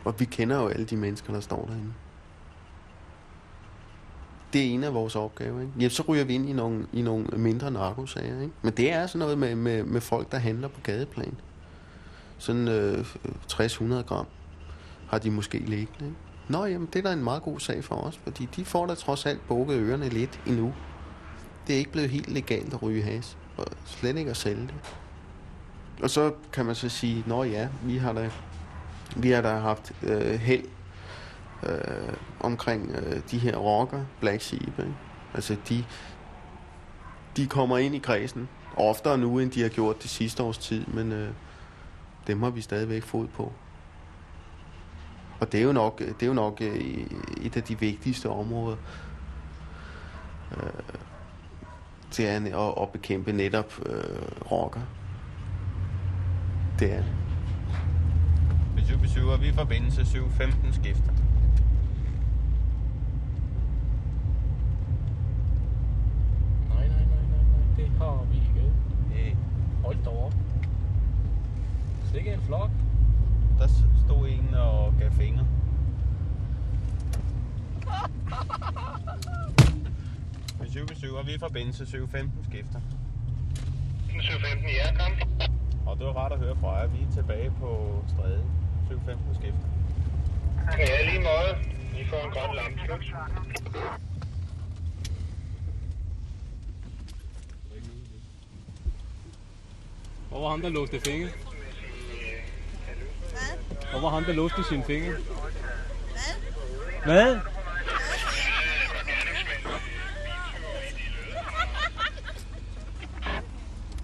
[0.04, 1.92] Og vi kender jo alle de mennesker, der står derinde.
[4.52, 5.60] Det er en af vores opgaver.
[5.60, 5.72] Ikke?
[5.76, 8.40] Jamen, så ryger vi ind i nogle, i nogle mindre narkosager.
[8.40, 8.54] Ikke?
[8.62, 11.34] Men det er sådan noget med, med, med folk, der handler på gadeplan.
[12.38, 13.06] Sådan øh,
[13.52, 14.26] 60-100 gram
[15.12, 16.04] har de måske liggende.
[16.04, 16.16] Ikke?
[16.48, 18.94] Nå, jamen, det er da en meget god sag for os, fordi de får da
[18.94, 20.74] trods alt bukket ørerne lidt endnu.
[21.66, 24.74] Det er ikke blevet helt legalt at ryge has, og slet ikke at sælge det.
[26.02, 28.30] Og så kan man så sige, nå ja, vi har da,
[29.16, 30.64] vi har da haft øh, held
[31.62, 34.78] øh, omkring øh, de her rocker, Black Sheep.
[34.78, 34.94] Ikke?
[35.34, 35.84] Altså, de,
[37.36, 40.86] de kommer ind i kredsen, oftere nu, end de har gjort det sidste års tid,
[40.86, 41.30] men øh,
[42.26, 43.52] dem har vi stadigvæk fod på.
[45.42, 46.76] Og det er jo nok, det er jo nok øh,
[47.42, 48.76] et af de vigtigste områder.
[50.56, 50.72] Øh,
[52.26, 54.80] er at, at bekæmpe netop øh, rocker.
[56.78, 57.12] Det er det.
[58.76, 61.12] Besøg, besøg, og vi forbindelse 715 skifter.
[66.68, 67.76] Nej, nej, nej, nej, nej.
[67.76, 68.72] Det har vi ikke.
[69.10, 69.34] Hey.
[69.84, 70.34] Hold da op.
[72.12, 72.70] Sikke en flok.
[73.62, 73.68] Der
[74.06, 75.46] stod en og gav fingre.
[80.60, 82.80] Besøg, besøg, og vi er forbindelse 715 skifter.
[84.20, 85.12] 715, ja, kom.
[85.86, 86.86] Og det var rart at høre fra jer.
[86.86, 88.44] Vi er tilbage på stræde
[88.88, 89.68] 715 skifter.
[90.78, 91.50] Ja, lige måde.
[91.98, 92.80] Vi får en grøn lampe.
[92.86, 93.14] Slut.
[100.28, 101.28] Hvor var ham, der låste fingre?
[104.00, 105.12] Hvor han ham, der låste sine fingre?
[107.04, 107.14] Hvad?
[107.14, 107.40] Hvad?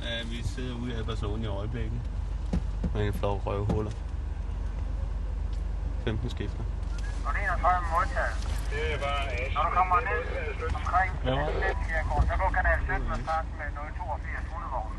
[0.03, 2.01] Ja, vi sidder ude i Barcelona i øjeblikket.
[2.94, 3.90] Med en flok røvhuller.
[6.05, 6.64] 15 skifter.
[7.24, 7.57] Når det er
[7.94, 8.48] modtaget.
[8.70, 9.53] Det er bare Asien.
[9.55, 10.20] Når du kommer ned
[10.74, 11.35] omkring ja.
[12.31, 14.92] så går kanal 17 og starte med 082 hundevogn.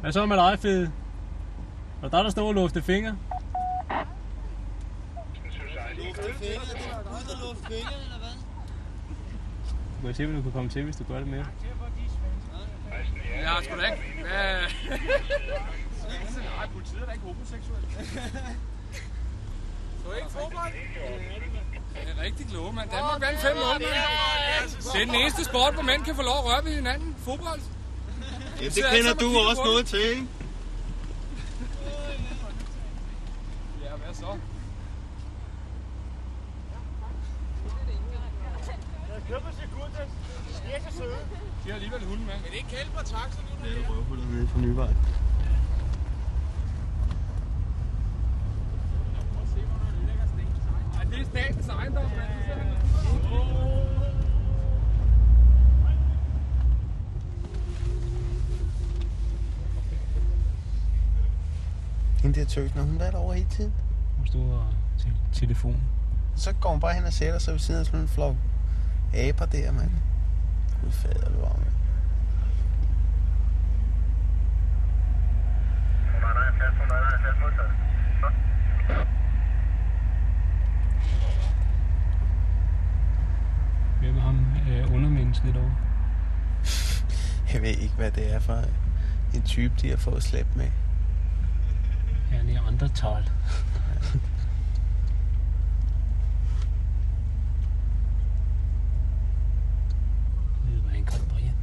[0.00, 0.92] Hvad så med dig, Fede?
[2.00, 3.16] Var der dig, der stod og låste fingre?
[10.02, 11.46] Må jeg se, hvad du kan komme til, hvis du gør det mere?
[13.40, 14.02] Jeg har sgu da ikke...
[14.20, 14.60] Hvad?
[16.56, 17.82] Nej, politiet er da ikke homoseksuel.
[20.04, 20.72] Så ikke fodbold?
[21.94, 22.90] Det er rigtig kloge, mand.
[22.90, 23.80] Danmark vandt 5 mål, mand.
[24.92, 27.16] Det er den eneste sport, hvor mænd kan få lov at røre ved hinanden.
[27.18, 27.60] Fodbold.
[28.60, 30.26] Ja, det kender du og også noget til, ikke?
[33.84, 34.38] Ja, hvad så?
[39.26, 39.32] De
[41.70, 42.34] har alligevel hunde med.
[42.34, 44.86] Men det er ikke kælper taxa nu, Det er røvhuller nede fra Nyvej.
[50.96, 52.12] Ej, det er statens ejendom, mand.
[52.12, 52.76] Det sidder han
[53.20, 53.66] på.
[62.22, 63.72] Hende der tøs, når hun er derovre hele tiden.
[64.16, 64.66] Hun stod og
[64.98, 65.82] til telefon.
[66.36, 68.36] Så går hun bare hen og sætter sig ved siden af sådan en flok
[69.14, 69.90] aber der, mand.
[70.82, 71.72] Gud fader, du var, mand.
[84.00, 84.38] Hvem er ham
[84.70, 85.76] øh, undermennesket derovre?
[87.52, 88.62] Jeg ved ikke, hvad det er for
[89.34, 90.70] en type, de har fået slæbt med.
[92.32, 93.22] Ja, han er andre tal.
[100.66, 101.54] Det var en kold Brian.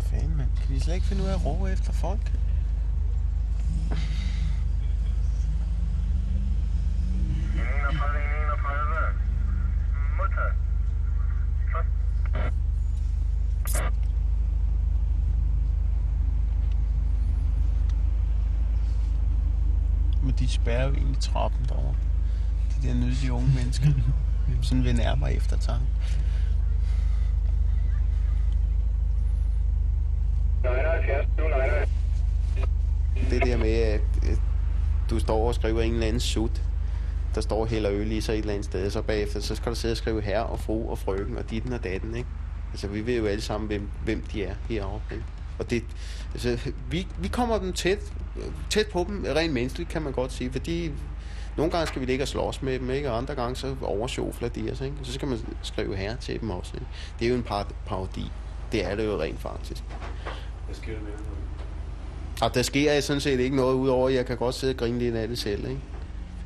[0.00, 0.48] Fanden, mand.
[0.56, 2.32] Kan de slet ikke finde ud af at råbe efter folk?
[20.22, 21.94] Men de spærrer jo egentlig trappen derovre.
[22.82, 23.86] De der nydelige unge mennesker.
[24.62, 25.86] Sådan ved nærmere eftertanke.
[33.30, 34.00] Det der med, at
[35.10, 36.62] du står og skriver en eller anden sut,
[37.34, 39.72] der står og hælder øl i sig et eller andet sted, så bagefter, så skal
[39.72, 42.28] du sidde og skrive herre og fru og frøken og ditten og datten, ikke?
[42.70, 45.24] Altså, vi ved jo alle sammen, hvem, hvem de er herovre, ikke?
[45.58, 45.84] Og det,
[46.32, 48.12] altså, vi, vi kommer dem tæt,
[48.70, 50.92] tæt på dem, rent menneskeligt, kan man godt sige, fordi
[51.56, 53.10] nogle gange skal vi ligge og slås med dem, ikke?
[53.10, 54.96] Og andre gange så oversjofler de os, ikke?
[55.02, 56.86] Så skal man skrive herre til dem også, ikke?
[57.18, 58.30] Det er jo en par parodi.
[58.72, 59.84] Det er det jo rent faktisk.
[60.68, 62.42] Hvad sker der med det?
[62.42, 64.98] Og der sker sådan set ikke noget, udover at jeg kan godt sidde og grine
[64.98, 65.80] lidt af det selv, ikke?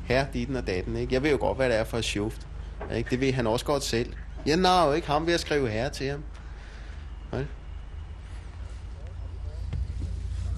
[0.05, 1.13] Her, ditten og datten, ikke?
[1.13, 2.47] Jeg ved jo godt, hvad det er for et sjuft.
[2.95, 3.09] Ikke?
[3.09, 4.13] Det ved han også godt selv.
[4.45, 6.23] Jeg nar jo ikke ham ved at skrive herre til ham.
[7.33, 7.47] Ikke?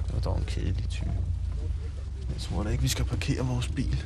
[0.06, 1.12] Det var dog en kedelig type.
[2.34, 4.04] Jeg tror da ikke, vi skal parkere vores bil.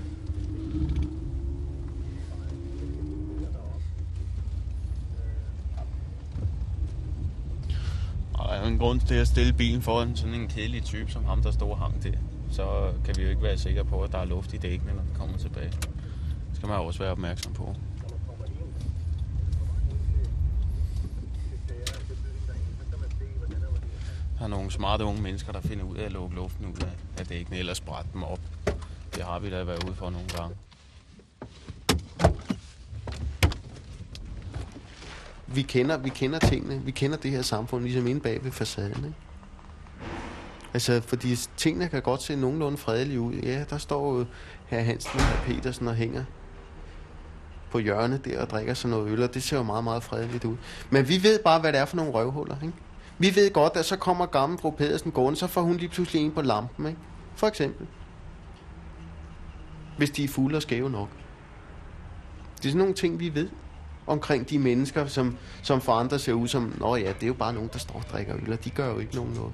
[8.33, 11.11] Og der er jo en grund til at stille bilen foran sådan en kedelig type
[11.11, 12.17] som ham, der står og hang der.
[12.51, 15.03] Så kan vi jo ikke være sikre på, at der er luft i dækkene, når
[15.03, 15.71] vi kommer tilbage.
[16.49, 17.75] Det skal man også være opmærksom på.
[24.37, 27.19] Der er nogle smarte unge mennesker, der finder ud af at lukke luften ud af,
[27.19, 28.39] af dækkene, eller sprætte dem op.
[29.15, 30.55] Det har vi da været ude for nogle gange.
[35.53, 36.81] Vi kender, vi kender tingene.
[36.85, 39.05] Vi kender det her samfund ligesom inde bag ved facaden.
[39.05, 39.17] Ikke?
[40.73, 43.33] Altså, fordi tingene kan godt se nogenlunde fredelige ud.
[43.33, 44.25] Ja, der står jo
[44.65, 46.23] herr Hansen og herr Petersen og hænger
[47.71, 50.45] på hjørnet der og drikker sådan noget øl, og det ser jo meget, meget fredeligt
[50.45, 50.57] ud.
[50.89, 52.73] Men vi ved bare, hvad det er for nogle røvhuller, ikke?
[53.17, 56.21] Vi ved godt, at så kommer gammel fru Pedersen gående, så får hun lige pludselig
[56.21, 56.99] en på lampen, ikke?
[57.35, 57.87] For eksempel.
[59.97, 61.09] Hvis de er fulde og skæve nok.
[62.57, 63.49] Det er sådan nogle ting, vi ved
[64.09, 67.33] omkring de mennesker, som, som for andre ser ud som, nå ja, det er jo
[67.33, 69.51] bare nogen, der står og drikker øl, og de gør jo ikke nogen noget.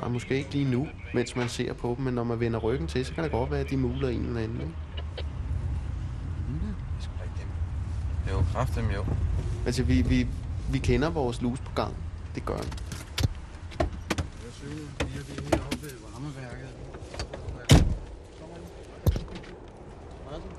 [0.00, 2.86] Nej, måske ikke lige nu, mens man ser på dem, men når man vender ryggen
[2.86, 4.60] til, så kan det godt være, at de muler en eller anden.
[4.60, 4.72] Ikke?
[8.30, 9.04] Jo, kraftem jo.
[9.66, 10.26] Altså, vi, vi,
[10.70, 11.96] vi kender vores lus på gang.
[12.34, 12.68] Det gør vi.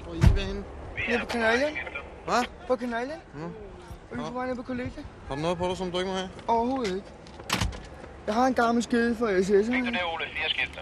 [0.04, 0.64] Hvor er I ved henne?
[1.10, 1.78] Nede på kanalen.
[2.26, 2.44] Hvad?
[2.68, 3.18] På kanalen.
[3.34, 3.44] Mm.
[4.12, 5.04] Og vi er på kollegie.
[5.28, 6.30] Har du noget på dig, som du ikke må have?
[6.48, 7.08] Overhovedet ikke.
[8.28, 9.48] Jeg har en gammel skede for SS.
[9.48, 10.26] Fik du det, Ole?
[10.34, 10.82] Fire skifter.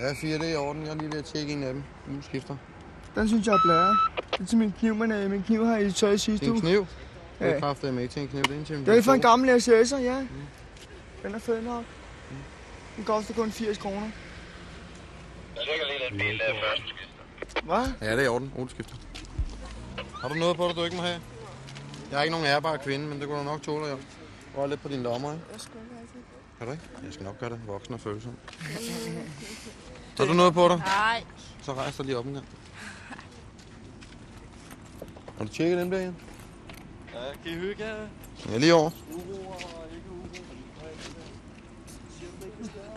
[0.00, 0.82] Ja, fire, det er i orden.
[0.82, 1.82] Jeg er lige ved at tjekke en af dem.
[2.06, 2.56] Nu skifter.
[3.14, 3.96] Den synes jeg er blære.
[4.32, 6.54] Det er til min kniv, men øh, min kniv har I tøjet sidste Det er
[6.54, 6.56] uge.
[6.56, 6.86] en kniv.
[7.38, 7.50] Det Ja.
[7.50, 8.42] er kraftigt med til en kniv.
[8.42, 10.26] Det er en til Det er for en gammel SS'er, ja.
[11.22, 11.84] Den er fed nok.
[12.96, 14.10] Den koster kun 80 kroner.
[15.54, 17.62] Cirka lige lidt bil, der er første skifter.
[17.64, 18.08] Hvad?
[18.08, 18.52] Ja, det er i orden.
[18.56, 18.96] Ole skifter.
[20.20, 21.20] Har du noget på dig, du ikke må have?
[22.10, 23.98] Jeg er ikke nogen ærbar kvinde, men det kunne du nok tåle, jo.
[24.56, 25.44] Rør lidt på dine lommer, ikke?
[26.58, 26.84] Kan du ikke?
[27.04, 27.60] Jeg skal nok gøre det.
[27.66, 28.36] Voksen og følsom.
[30.18, 30.78] Har du noget på dig?
[30.78, 31.24] Nej.
[31.62, 32.46] Så rejs dig lige op en gang.
[35.38, 36.16] Har du tjekket dem der igen?
[37.14, 38.06] Ja, kan I hygge jer?
[38.50, 38.90] Ja, lige over.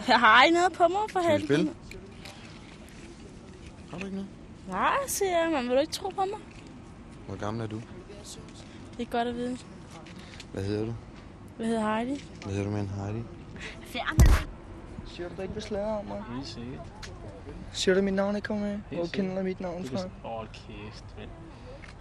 [0.08, 1.74] Jeg har ikke noget på mig for helvede.
[3.92, 4.30] Har du ikke noget?
[4.68, 6.40] Nej, siger jeg, men vil du ikke tro på mig?
[7.28, 7.82] Hvor gammel er du?
[8.98, 9.58] Det er godt at vide.
[10.54, 10.94] Hvad hedder du?
[11.58, 12.24] Hvad hedder Heidi?
[12.44, 13.24] Hvad hedder du med en Heidi?
[15.08, 16.24] Siger du da ikke, hvad slader om mig?
[16.36, 16.80] Lige sikkert.
[17.72, 18.80] Siger du mit navn ikke kommer med?
[18.92, 19.98] Hvor kender du mit navn fra?
[20.26, 21.30] Åh, kæft, ven.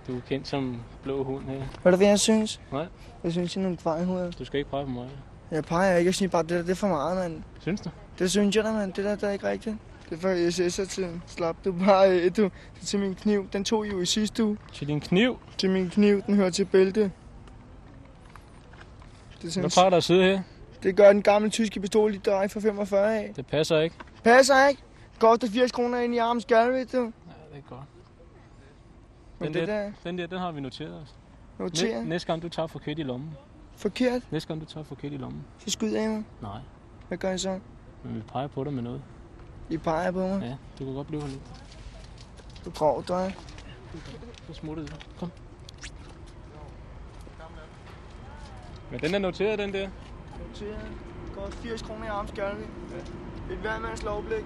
[0.07, 1.63] Du er kendt som blå hund her.
[1.85, 2.61] Ved du, hvad jeg synes?
[2.73, 2.87] Nej.
[3.25, 4.31] Jeg synes, I er nogle kvejhoveder.
[4.31, 5.09] Du skal ikke pege på mig.
[5.51, 6.09] Jeg peger ikke.
[6.09, 7.43] Jeg synes bare, det der det er for meget, mand.
[7.61, 7.91] Synes du?
[8.19, 8.93] Det synes jeg da, mand.
[8.93, 9.77] Det der, der er ikke rigtigt.
[10.11, 11.23] Det er for SS'er-tiden.
[11.27, 12.45] Slap du bare af, du.
[12.45, 12.51] Er
[12.85, 13.49] til min kniv.
[13.53, 14.59] Den tog I jo i sidste uge.
[14.73, 15.39] Til din kniv?
[15.59, 16.23] Til min kniv.
[16.27, 17.13] Den hører til bælte.
[19.43, 20.43] Det Hvad plejer der at sidde her?
[20.83, 23.33] Det gør den gamle tyske pistol, de drej for 45 af.
[23.37, 23.97] Det passer ikke.
[24.25, 24.83] Passer ikke?
[25.19, 26.99] Koster 80 kroner ind i armen skal, ved du.
[26.99, 27.03] Ja,
[27.57, 27.81] det er godt.
[29.39, 31.15] Men Den, det der, der- den der, den har vi noteret os.
[31.59, 32.03] Noteret?
[32.05, 33.31] Næ- næste gang du tager forkert i lommen.
[33.77, 34.23] Forkert?
[34.33, 35.45] Næste gang du tager forkert i lommen.
[35.59, 36.23] Så skyder jeg mig.
[36.43, 36.59] Nej,
[37.09, 37.59] Hvad gør jeg så?
[38.05, 39.03] men vi peger på dig med noget.
[39.71, 40.41] I peger på mig.
[40.43, 41.43] Ja, du kan godt blive her lidt.
[42.65, 43.37] Du grov, dig.
[44.47, 44.93] Så smutter du.
[45.19, 45.33] Kom.
[48.91, 49.89] Men den er noteret, den der.
[50.49, 50.91] Noteret.
[51.35, 52.65] Koster 80 kroner i skal, vi.
[53.53, 54.45] Et hvermands lovblik.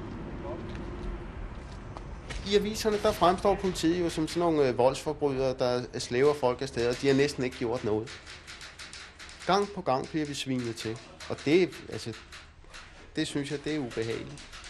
[2.47, 6.89] I aviserne, der fremstår politiet jo som sådan nogle øh, voldsforbrydere, der slæver folk afsted,
[6.89, 8.11] og de har næsten ikke gjort noget.
[9.47, 10.99] Gang på gang bliver vi svinet til.
[11.31, 12.13] Og det, altså,
[13.17, 14.64] det synes jeg, det er ubehageligt.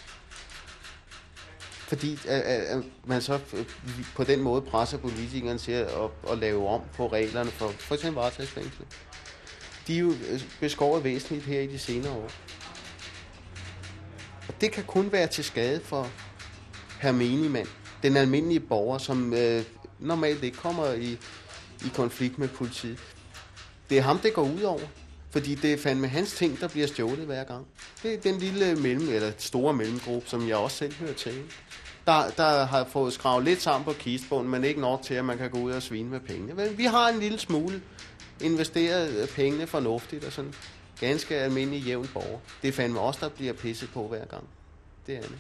[1.87, 3.41] Fordi at, at, man så
[4.15, 5.89] på den måde presser politikerne til at,
[6.31, 8.85] at lave om på reglerne for for eksempel varetægtsfængsel.
[9.87, 10.13] De er jo
[10.61, 12.31] beskåret væsentligt her i de senere år.
[14.49, 16.09] Og det kan kun være til skade for
[17.01, 17.69] herr menigmand,
[18.03, 19.63] den almindelige borger, som øh,
[19.99, 21.19] normalt ikke kommer i,
[21.85, 22.99] i konflikt med politiet.
[23.91, 24.81] Det er ham, det går ud over.
[25.31, 27.67] Fordi det er fandme hans ting, der bliver stjålet hver gang.
[28.03, 31.43] Det er den lille mellem, eller store mellemgruppe, som jeg også selv hører til.
[32.07, 35.39] Der, der har fået skravet lidt sammen på kistbunden, men ikke nok til, at man
[35.39, 36.55] kan gå ud og svine med pengene.
[36.55, 37.83] Men vi har en lille smule
[38.41, 40.55] investeret pengene fornuftigt og sådan.
[41.01, 42.39] Ganske almindelig jævn borger.
[42.63, 44.45] Det er fandme os, der bliver pisset på hver gang.
[45.07, 45.37] Det er det.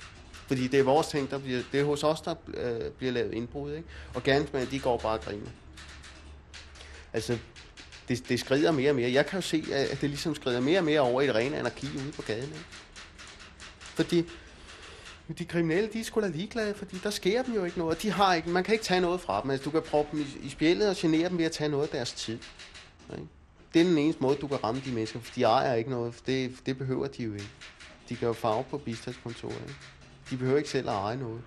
[0.47, 3.35] Fordi det er vores ting, der bliver, det er hos os, der øh, bliver lavet
[3.35, 3.89] indbrud, ikke?
[4.15, 5.51] Og gerningsmænd, de går bare og griner.
[7.13, 7.39] Altså,
[8.09, 9.13] det, det skrider mere og mere.
[9.13, 11.57] Jeg kan jo se, at det ligesom skrider mere og mere over i et rene
[11.57, 12.65] anarki ude på gaden, ikke?
[13.79, 14.25] Fordi
[15.33, 18.03] de kriminelle, de er sgu da ligeglade, fordi der sker dem jo ikke noget.
[18.03, 19.51] De har ikke, man kan ikke tage noget fra dem.
[19.51, 21.85] Altså, du kan proppe dem i, i spjældet og genere dem ved at tage noget
[21.85, 22.39] af deres tid.
[23.13, 23.27] Ikke?
[23.75, 26.15] Det er den eneste måde, du kan ramme de mennesker, for de ejer ikke noget.
[26.27, 27.51] Det, det behøver de jo ikke.
[28.09, 29.61] De kan jo farve på bistandskontoret.
[29.61, 29.75] Ikke?
[30.31, 31.41] De behøver ikke selv at eje noget.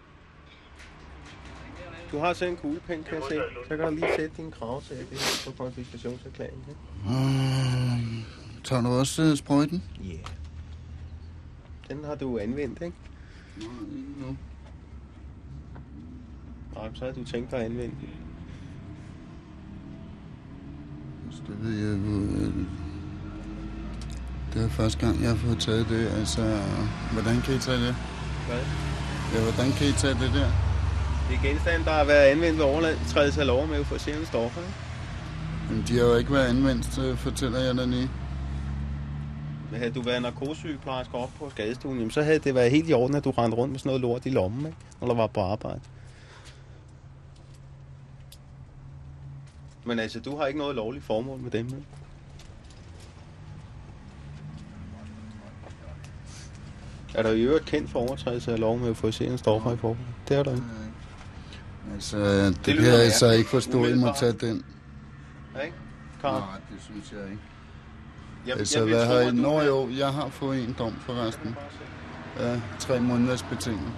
[2.12, 3.42] Du har selv en kuglepen, kan jeg se.
[3.68, 5.08] Så kan du lige sætte din krav til det
[5.46, 6.66] på konfiskationserklæringen.
[7.06, 8.24] Øh,
[8.64, 9.84] tager du også øh, sprøjten?
[10.04, 10.10] Ja.
[10.10, 10.20] Yeah.
[11.90, 12.98] Den har du anvendt, ikke?
[13.62, 14.38] Nu.
[16.76, 18.10] Nej, så har du tænkt dig at anvende den.
[21.32, 22.14] Så det ved jeg jo.
[22.22, 22.54] øh,
[24.54, 26.08] Det er første gang, jeg har fået taget det.
[26.08, 26.60] Altså,
[27.14, 27.96] hvordan kan I tage det?
[28.48, 28.60] Hvad?
[29.34, 30.50] Ja, hvordan kan I tage det der?
[31.30, 34.62] Det er genstande, der har været anvendt ved overtrædelse af lov med euforiserende stoffer.
[34.62, 34.74] Ikke?
[35.74, 38.10] Men de har jo ikke været anvendt, fortæller jeg dig lige.
[39.76, 43.16] Havde du været narkosygeplejerske op på skadestuen, jamen, så havde det været helt i orden,
[43.16, 44.78] at du rendte rundt med sådan noget lort i lommen, ikke?
[45.02, 45.80] når du var på arbejde.
[49.86, 51.86] Men altså, du har ikke noget lovligt formål med dem, ikke?
[57.16, 59.98] Er der i øvrigt kendt for overtrædelse af lov med euforiserende stoffer i forhold?
[60.28, 60.64] Det er der ikke.
[61.94, 64.66] Altså, det, det kan jeg altså ikke forstå, at I må tage den.
[65.64, 65.76] Ikke?
[66.22, 66.40] Karl?
[66.40, 67.42] Nej, det synes jeg ikke.
[68.48, 69.32] Jeg- altså, jeg vil hvad tro, har I?
[69.32, 71.56] Nå jo, jeg har fået en dom forresten.
[72.40, 73.90] Ja, tre måneders betinget.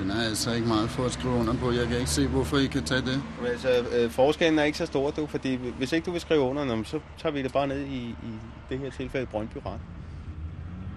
[0.00, 1.72] Den er altså ikke meget for at skrive under på.
[1.72, 3.22] Jeg kan ikke se, hvorfor I kan tage det.
[3.42, 3.68] Men altså,
[3.98, 6.98] øh, forskellen er ikke så stor, du, fordi hvis ikke du vil skrive under, så
[7.22, 8.32] tager vi det bare ned i, i
[8.70, 9.80] det her tilfælde Brøndby Ret.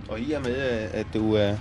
[0.10, 0.56] Og i og med,
[0.94, 1.56] at du er...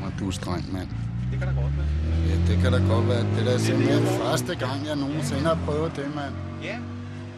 [0.00, 0.88] Mig, du er streng, mand.
[1.30, 1.86] Det kan da godt være.
[2.28, 3.20] Ja, det kan da godt være.
[3.36, 6.34] Det er da simpelthen første gang, jeg nogensinde har prøvet det, mand.
[6.62, 6.76] Ja.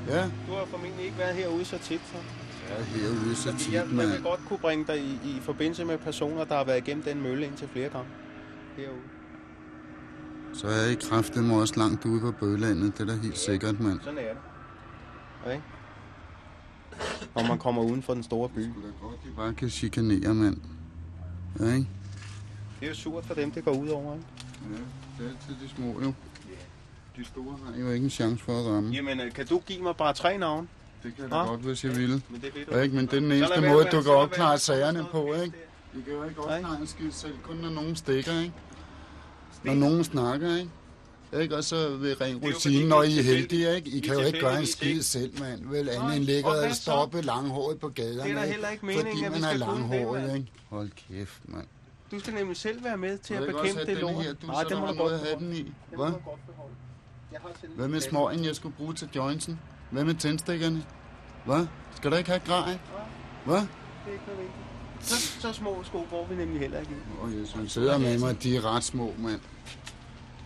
[0.08, 0.24] Ja.
[0.24, 2.18] Du har formentlig ikke været herude så tit, så.
[2.68, 5.98] Er herude så tit, jeg, jeg vil godt kunne bringe dig i, i forbindelse med
[5.98, 8.08] personer, der har været igennem den mølle indtil flere gange.
[8.76, 9.00] Herude.
[10.54, 12.98] Så er i kraftet mig også langt ude på bøgelandet.
[12.98, 14.00] Det er da helt sikkert, mand.
[14.00, 14.38] Sådan er det.
[15.44, 15.60] Okay?
[17.34, 18.60] Når man kommer uden for den store by.
[18.62, 18.72] De
[19.36, 20.56] bare kan chikanere, mand.
[21.60, 21.88] Ja, ikke?
[22.80, 24.26] Det er jo surt for dem, det går ud over, ikke?
[24.70, 24.76] Ja,
[25.18, 26.12] det er altid de små, jo.
[27.16, 28.90] De store har jo ikke en chance for at ramme.
[28.94, 30.68] Jamen, øh, kan du give mig bare tre navne?
[31.02, 32.22] Det kan jeg da godt, hvis jeg ville.
[32.30, 34.58] Men det ved du ikke, men det er den eneste være måde, du kan opklare
[34.58, 35.56] sagerne på, ikke?
[35.94, 38.52] I kan jo ikke opklare en skid selv, kun når nogen stikker, ikke?
[39.64, 40.70] Når nogen snakker, ikke?
[41.42, 41.56] Ikke?
[41.56, 43.90] Og så ved ren rutine, når I er heldige, ikke?
[43.90, 45.66] I kan jo ikke gøre en skid selv, mand.
[45.66, 49.24] Vel, andet end ligger og stoppe langhåret på gaderne, Det er heller ikke meningen, Fordi
[49.24, 50.52] at vi man er skal langhåret, ikke?
[50.70, 51.66] Hold kæft, mand.
[52.10, 54.14] Du skal nemlig selv være med til at også bekæmpe det lort.
[54.46, 55.46] Nej, det må du noget godt have beholde.
[55.46, 55.58] den i?
[55.58, 56.12] Det må Hvad?
[57.76, 59.60] Hvad med smøgen, jeg skulle bruge til jointsen?
[59.90, 60.82] Hvad med tændstikkerne?
[61.44, 61.66] Hvad?
[61.94, 62.78] Skal der ikke have grej?
[63.44, 63.56] Hvad?
[63.56, 63.66] Det
[64.06, 64.52] er ikke vigtigt.
[65.00, 67.24] Så, så små sko går vi nemlig heller ikke i.
[67.24, 69.40] Åh, jeg synes, sidder med mig, de er ret små, mand.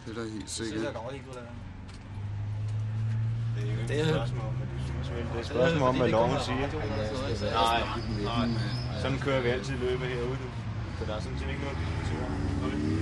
[0.07, 0.80] Det er da helt sikkert.
[3.89, 5.24] Det er et spørgsmål om, hvad du synes, vel?
[5.24, 6.66] Det er et spørgsmål om, hvad loven siger.
[7.53, 7.82] Nej,
[8.22, 8.49] nej.
[9.03, 10.30] Sådan kører vi altid løbet herude.
[10.45, 10.49] du.
[10.99, 12.30] Så der er sådan set ikke noget, vi diskuterer.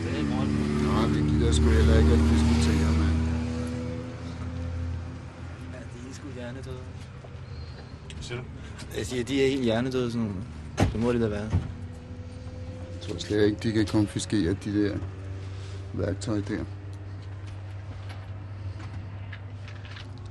[0.05, 0.51] Det er godt.
[0.87, 2.74] Nå, det gider sgu heller ikke at diskutere,
[6.55, 6.84] hjernedøde.
[8.14, 8.44] Hvad siger du?
[8.96, 10.42] Jeg siger, de er helt hjernedøde, sådan nogle.
[10.78, 11.50] Det må det da være.
[12.92, 14.98] Jeg tror slet ikke, de kan konfiskere de der
[15.92, 16.64] værktøj der.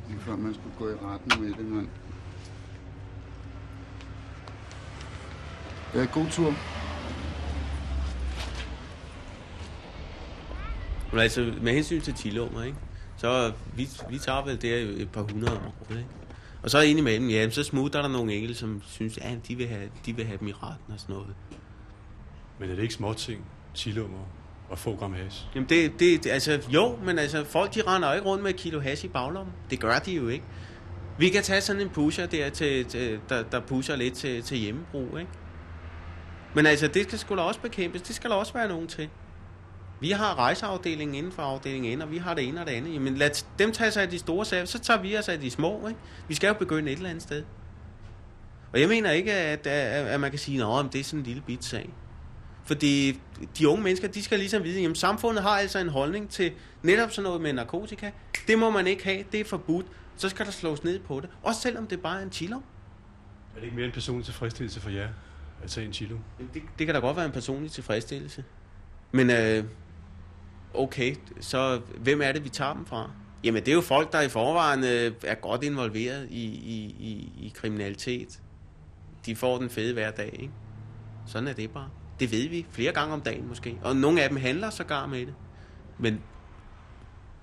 [0.10, 1.88] Lige før man skulle gå i retten med det, mand.
[5.96, 6.54] Ja, god tur.
[11.12, 12.78] Men altså, med hensyn til tilummer, ikke?
[13.18, 16.10] Så vi, vi tager vel der et par hundrede om året, ikke?
[16.64, 19.90] Og så indimellem, ja, så smutter der nogle enkelte, som synes, ja, de vil have,
[20.06, 21.36] de vil have dem i retten og sådan noget.
[22.60, 23.46] Men er det ikke småting,
[23.76, 24.20] chilummer
[24.70, 25.46] og få gram hash?
[25.56, 28.80] Jamen det, det, altså jo, men altså folk de render ikke rundt med et kilo
[28.80, 29.54] hash i baglommen.
[29.70, 30.46] Det gør de jo ikke.
[31.18, 34.58] Vi kan tage sådan en pusher der, til, til, der, der pusher lidt til, til
[34.58, 35.32] hjemmebrug, ikke?
[36.54, 38.02] Men altså, det skal sgu da også bekæmpes.
[38.02, 39.10] Det skal der også være nogen til.
[40.04, 42.94] Vi har rejseafdelingen inden for afdelingen og vi har det ene og det andet.
[42.94, 43.30] Jamen lad
[43.60, 46.00] dem tage sig af de store sager, så tager vi os af de små, ikke?
[46.28, 47.44] Vi skal jo begynde et eller andet sted.
[48.74, 51.26] Og jeg mener ikke, at, at, at man kan sige, at det er sådan en
[51.26, 51.90] lille bit sag.
[52.64, 53.20] Fordi
[53.58, 56.52] de unge mennesker, de skal ligesom vide, at samfundet har altså en holdning til
[56.82, 58.12] netop sådan noget med narkotika.
[58.48, 59.86] Det må man ikke have, det er forbudt.
[60.18, 61.30] Så skal der slås ned på det.
[61.44, 62.56] Også selvom det bare er en chilo.
[62.58, 62.62] Er
[63.56, 65.08] det ikke mere en personlig tilfredsstillelse for jer
[65.64, 66.18] at tage en chilo?
[66.54, 68.44] Det, det kan da godt være en personlig tilfredsstillelse.
[69.12, 69.64] Men øh,
[70.74, 73.10] okay, så hvem er det, vi tager dem fra?
[73.44, 77.32] Jamen, det er jo folk, der i forvejen øh, er godt involveret i, i, i,
[77.46, 78.40] i kriminalitet.
[79.26, 80.54] De får den fede hver dag, ikke?
[81.26, 81.90] Sådan er det bare.
[82.20, 83.80] Det ved vi flere gange om dagen måske.
[83.84, 85.34] Og nogle af dem handler sågar med det.
[85.98, 86.22] Men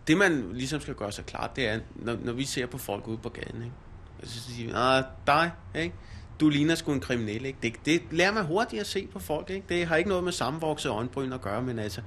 [0.07, 3.09] det man ligesom skal gøre sig klart, det er, når, når vi ser på folk
[3.09, 3.75] ude på gaden, ikke?
[4.23, 5.95] Så siger vi, ah, dig, ikke?
[6.41, 7.59] Du ligner sgu en kriminel, ikke?
[7.63, 9.67] Det, det lærer man hurtigt at se på folk, ikke?
[9.69, 12.03] Det har ikke noget med sammenvoksede øjenbryn at gøre, men altså...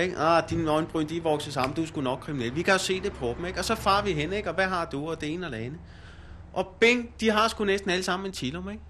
[0.00, 0.18] Ikke?
[0.18, 2.56] Ah, dine øjenbryn, de er vokset sammen, du er sgu nok kriminel.
[2.56, 3.58] Vi kan jo se det på dem, ikke?
[3.58, 4.48] Og så far vi hen, ikke?
[4.48, 5.80] Og hvad har du, og det ene og det andet.
[6.52, 8.82] Og bing, de har sgu næsten alle sammen en chillum, ikke?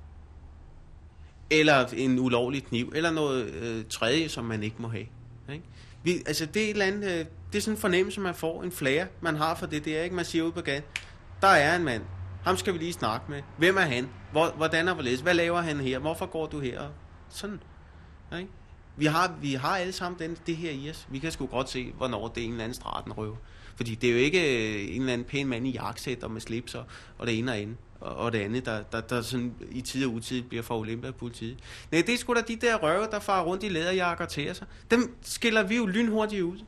[1.50, 5.06] Eller en ulovlig kniv, eller noget øh, tredje, som man ikke må have.
[5.52, 5.64] Ikke?
[6.02, 8.62] Vi, altså det er, et eller andet, øh, det er sådan en fornemmelse, man får,
[8.62, 10.16] en flære, man har for det der, ikke?
[10.16, 10.82] Man siger ud på gaden,
[11.42, 12.02] der er en mand,
[12.44, 13.42] ham skal vi lige snakke med.
[13.58, 14.08] Hvem er han?
[14.32, 15.20] Hvor, hvordan er hvorledes?
[15.20, 15.98] Hvad laver han her?
[15.98, 16.80] Hvorfor går du her?
[17.28, 17.60] Sådan.
[18.38, 18.50] Ikke?
[18.96, 21.06] Vi har, vi har alle sammen den, det her i os.
[21.10, 23.36] Vi kan sgu godt se, hvornår det er en eller anden stratenrøv.
[23.76, 26.40] Fordi det er jo ikke øh, en eller anden pæn mand i jakkesæt og med
[26.40, 26.84] slips og,
[27.18, 30.12] og det ene og andet og, det andet, der, der, der sådan i tid og
[30.12, 31.58] utid bliver for af politiet.
[31.92, 34.66] Nej, det er sgu da de der røve, der farer rundt i læderjakker til sig.
[34.90, 36.58] Dem skiller vi jo lynhurtigt ud.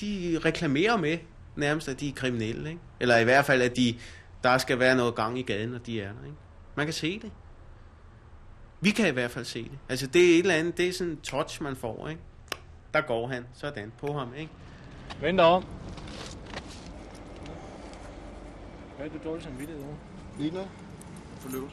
[0.00, 1.18] De reklamerer med
[1.56, 2.80] nærmest, at de er kriminelle, ikke?
[3.00, 3.98] Eller i hvert fald, at de,
[4.42, 6.36] der skal være noget gang i gaden, når de er der, ikke?
[6.76, 7.30] Man kan se det.
[8.84, 9.78] Vi kan i hvert fald se det.
[9.88, 12.20] Altså, det er et eller andet, det er sådan en touch, man får, ikke?
[12.94, 14.52] Der går han, sådan, på ham, ikke?
[15.20, 15.64] Vent om.
[18.96, 19.94] Hvad er det dårligt samvittighed over?
[20.44, 20.70] Ikke noget.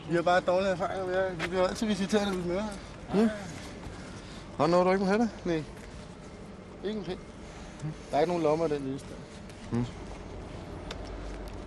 [0.10, 1.34] Vi har bare dårlige erfaringer med jer.
[1.34, 2.64] Vi bliver altid visiteret, når vi møder
[3.10, 3.22] her.
[3.22, 3.30] Ja.
[4.58, 5.30] Har du noget, du ikke må have det?
[5.46, 5.64] Nej.
[6.84, 7.20] Ikke en pind.
[8.12, 9.08] Der er ikke nogen lommer i den liste.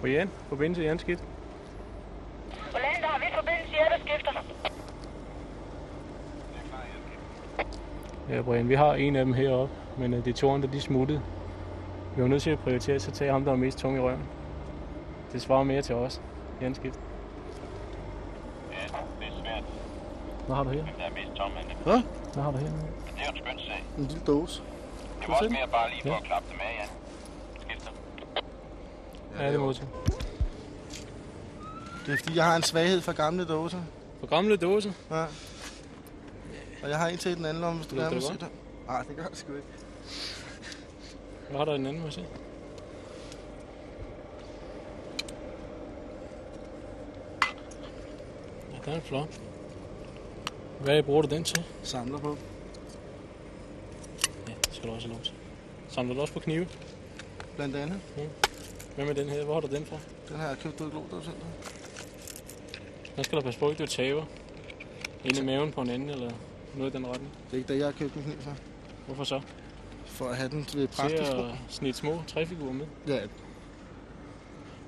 [0.00, 0.82] Brian, forbindelse.
[0.82, 0.88] Hvor
[2.80, 4.73] længe der har vi forbindelse i skifter?
[8.30, 10.80] Ja, Brian, vi har en af dem heroppe, men øh, de to andre, de er
[10.80, 11.20] smuttet.
[12.16, 14.22] Vi var nødt til at prioritere, så tage ham, der var mest tung i røven.
[15.32, 16.20] Det svarer mere til os.
[16.62, 16.98] Jens Skift.
[18.72, 19.64] Ja, det er svært.
[20.46, 20.82] Hvad har du her?
[20.82, 22.02] Hvem der er mest tom, men Hvad?
[22.34, 22.66] Hvad har du her?
[22.66, 22.76] det
[23.18, 23.84] er jo en skøn sag.
[23.98, 24.62] En lille dåse.
[25.20, 26.16] Det var også mere bare lige for Ja.
[26.16, 26.88] at klappe dem af, Jan.
[27.68, 27.90] Skifter.
[29.40, 29.88] Ja, det er modtaget.
[32.06, 33.78] Det er fordi, jeg har en svaghed for gamle dåser.
[34.20, 34.90] For gamle dåser?
[35.10, 35.24] Ja.
[36.84, 38.48] Og jeg har en til den anden om, hvis du gerne vil se det.
[38.86, 39.66] Nej, det gør det sgu ikke.
[41.48, 42.26] Hvad har der i den anden, må jeg se?
[48.72, 49.40] Ja, den er flot.
[50.80, 51.64] Hvad bruger du den til?
[51.82, 52.36] Samler på.
[54.48, 55.34] Ja, det skal du også have lov til.
[55.88, 56.68] Samler du også på knive?
[57.56, 58.00] Blandt andet.
[58.16, 58.22] Ja.
[58.94, 59.44] Hvad med den her?
[59.44, 59.96] Hvor har du den fra?
[60.28, 61.34] Den har jeg købt ud i Glostrup
[63.16, 64.24] Der skal du passe på, ikke du taber.
[65.24, 66.30] Ind i maven på en anden, eller
[66.76, 67.30] noget i den retning.
[67.46, 68.52] Det er ikke det, jeg har købt min kniv for.
[69.06, 69.40] Hvorfor så?
[70.06, 71.46] For at have den Til praktisk at brug.
[71.68, 72.86] snit små træfigurer med.
[73.08, 73.20] Ja,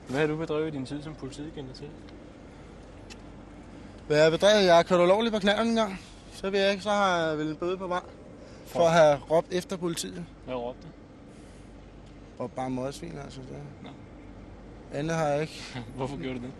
[0.09, 1.89] Hvad har du bedrevet i din tid som politiagent til?
[4.07, 4.65] Hvad jeg bedrevet?
[4.65, 6.01] Jeg har kørt ulovligt på knæren en gang.
[6.33, 8.01] Så ved jeg ikke, så har jeg vel en bøde på vej.
[8.67, 10.25] For at have råbt efter politiet.
[10.45, 10.87] Hvad råbte
[12.39, 13.41] Og bare modsvin, altså.
[13.41, 13.91] Det.
[14.93, 15.63] Andet har jeg ikke.
[15.97, 16.53] Hvorfor gjorde du det?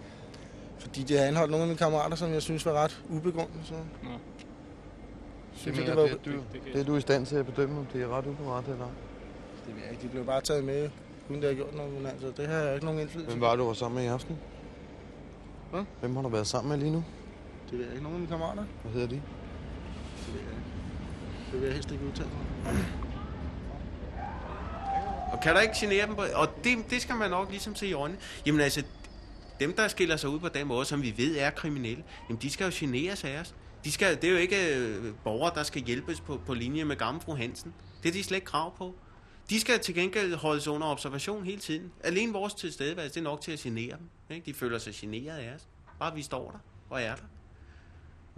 [0.79, 3.61] Fordi de har anholdt nogle af mine kammerater, som jeg synes var ret ubegrundet.
[3.65, 3.75] Så.
[4.03, 4.11] Nå.
[5.57, 6.31] Det, Synes, mener, det, var, det, du,
[6.73, 8.91] det er du i stand til at bedømme, om det er ret uberettet eller ej.
[9.67, 10.03] det ved jeg ikke.
[10.03, 10.91] De blev bare taget med,
[11.29, 11.93] uden det har gjort noget.
[11.93, 14.05] Men altså, det har jeg ikke nogen indflydelse Hvem var det, du var sammen med
[14.05, 14.39] i aften?
[15.71, 15.85] Hvad?
[16.01, 17.05] Hvem har du været sammen med lige nu?
[17.71, 18.03] Det ved jeg ikke.
[18.03, 18.65] Nogen af mine kammerater.
[18.83, 19.15] Hvad hedder de?
[20.27, 20.67] Det ved jeg ikke.
[21.53, 22.75] Det vil jeg helst ikke udtale mig.
[25.33, 26.15] Og kan der ikke genere dem?
[26.15, 28.21] På, og det, det skal man nok ligesom se i øjnene.
[28.47, 28.83] Jamen altså,
[29.61, 32.51] dem der skiller sig ud på den måde, som vi ved er kriminelle, jamen de
[32.51, 33.55] skal jo generes af os.
[33.87, 36.97] De skal, det er jo ikke øh, borgere, der skal hjælpes på, på linje med
[36.97, 37.75] gamle fru Hansen.
[38.03, 38.95] Det er de slet ikke krav på.
[39.51, 41.93] De skal til gengæld holdes under observation hele tiden.
[42.05, 44.37] Alene vores tilstedeværelse, det er nok til at genere dem.
[44.37, 44.47] Ikke?
[44.47, 45.67] De føler sig generet af os.
[45.99, 46.59] Bare vi står der
[46.91, 47.23] og er der.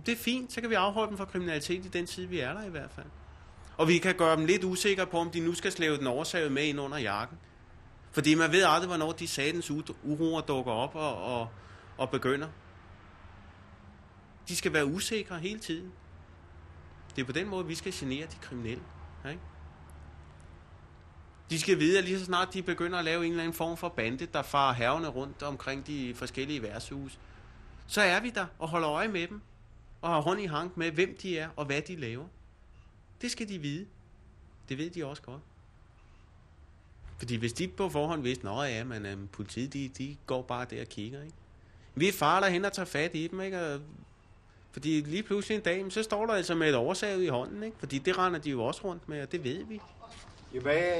[0.07, 2.53] Det er fint, så kan vi afholde dem fra kriminalitet i den tid, vi er
[2.53, 3.07] der i hvert fald.
[3.77, 6.53] Og vi kan gøre dem lidt usikre på, om de nu skal slæve den oversavet
[6.53, 7.39] med ind under jakken.
[8.13, 9.71] Fordi man ved aldrig, hvornår de satens
[10.05, 11.49] uroer dukker op og, og,
[11.99, 12.49] og begynder.
[14.49, 15.93] De skal være usikre hele tiden.
[17.17, 18.83] Det er på den måde, vi skal genere de kriminelle.
[19.29, 19.41] Ikke?
[21.51, 23.77] De skal vide, at lige så snart de begynder at lave en eller anden form
[23.77, 27.19] for bande, der farer hervene rundt omkring de forskellige værtshus,
[27.87, 29.41] så er vi der og holder øje med dem.
[30.01, 32.27] Og har hånd i hank med, hvem de er og hvad de laver.
[33.21, 33.87] Det skal de vide.
[34.69, 35.43] Det ved de også godt.
[37.19, 40.67] Fordi hvis de på forhånd vidste, at ja, men um, politiet, de, de går bare
[40.71, 41.35] der og kigger, ikke?
[41.95, 43.61] Vi er far derhen og tager fat i dem, ikke?
[43.61, 43.81] Og,
[44.73, 47.77] fordi lige pludselig en dag, så står der altså med et oversavet i hånden, ikke?
[47.79, 49.81] Fordi det render de jo også rundt med, og det ved vi.
[50.55, 50.93] Ja, hvad?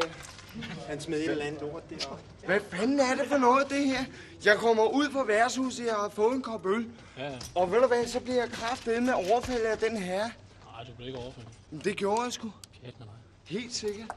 [0.89, 2.23] Han smed et eller andet lort deroppe.
[2.47, 4.05] Hvad fanden er det for noget, det her?
[4.45, 6.87] Jeg kommer ud fra værtshuset, jeg har fået en kop øl.
[7.19, 10.19] Ja, Og ved du hvad, så bliver jeg kraftedet med overfaldet af den her.
[10.19, 11.85] nej, du bliver ikke overfaldet.
[11.85, 12.53] Det gjorde jeg sgu.
[12.83, 13.15] Pjat med dig.
[13.45, 14.09] Helt sikkert.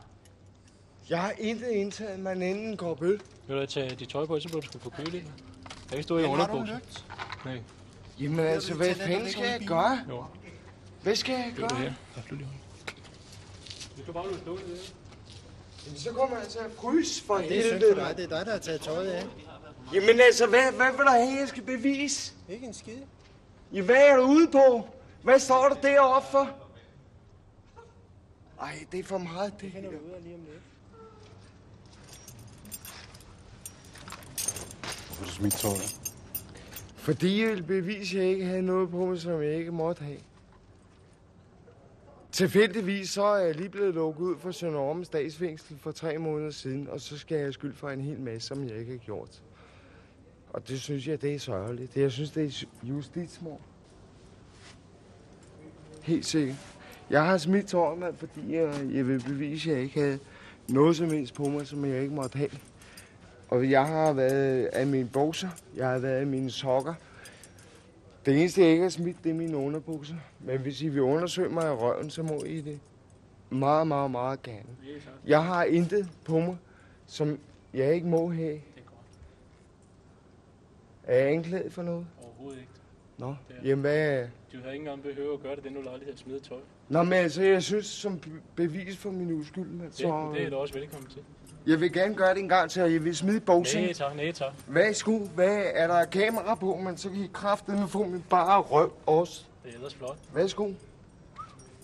[1.09, 3.21] Jeg har intet indtaget mig en anden kop øl.
[3.47, 5.21] Vil du tage dit tøj på, så bliver du sgu få køle i.
[5.89, 6.79] Jeg kan stå i Men har du underbukser.
[7.45, 7.61] Nej.
[8.19, 9.99] Jamen altså, hvad fanden skal jeg gøre?
[10.09, 10.25] Jo.
[11.03, 11.75] Hvad skal jeg gøre?
[11.77, 11.93] her.
[12.15, 12.61] Der er flyt i hånden.
[13.97, 14.75] Du skal bare låget der.
[15.85, 17.95] Jamen, så kommer jeg til at fryse for Det er synd helvede.
[17.95, 18.17] for mig.
[18.17, 19.25] Det er dig, der har taget tøjet af.
[19.93, 22.33] Jamen altså, hvad, hvad vil du have, jeg skal bevise?
[22.49, 22.97] Ikke en skid.
[23.73, 24.87] Ja, hvad er du ude på?
[25.23, 26.49] Hvad står der deroppe for?
[28.61, 29.81] Ej, det er for meget, det her.
[35.07, 36.00] Hvorfor du smidt tøj?
[37.01, 40.03] Fordi jeg ville bevise, at jeg ikke havde noget på mig, som jeg ikke måtte
[40.03, 40.19] have.
[42.31, 46.87] Tilfældigvis så er jeg lige blevet lukket ud fra Sønder statsfængsel for tre måneder siden,
[46.87, 49.41] og så skal jeg have skyld for en hel masse, som jeg ikke har gjort.
[50.53, 51.93] Og det synes jeg, det er sørgeligt.
[51.93, 53.61] Det, jeg synes, det er justitsmord.
[56.03, 56.57] Helt sikkert.
[57.09, 60.19] Jeg har smidt tårnet, fordi jeg, jeg vil bevise, at jeg ikke havde
[60.69, 62.49] noget som helst på mig, som jeg ikke måtte have.
[63.51, 66.93] Og jeg har været af mine bukser, jeg har været af mine sokker.
[68.25, 70.15] Det eneste, jeg ikke har smidt, det er mine underbukser.
[70.39, 72.79] Men hvis I vil undersøge mig i røven, så må I det.
[73.49, 74.69] Meget, meget, meget gerne.
[75.27, 76.57] Jeg har intet på mig,
[77.05, 77.39] som
[77.73, 78.59] jeg ikke må have.
[81.03, 82.07] Er jeg anklaget for noget?
[82.21, 82.71] Overhovedet ikke.
[83.17, 84.27] Nå, jamen hvad...
[84.53, 86.57] Du havde ikke engang behøvet at gøre det, den du lejlighed at smide tøj.
[86.89, 90.29] Nå, men altså, jeg synes som be- bevis for min uskyld, så...
[90.31, 91.21] Det, det er du også velkommen til.
[91.67, 93.85] Jeg vil gerne gøre det en gang til, og jeg vil smide bukserne.
[93.85, 94.53] Nej tak, nej tak.
[94.67, 95.19] Hvad sku?
[95.19, 99.43] Hvad er der kamera på, man så kan I kraftedeme få min bare røv også.
[99.63, 100.17] Det er ellers flot.
[100.33, 100.71] Værsgo.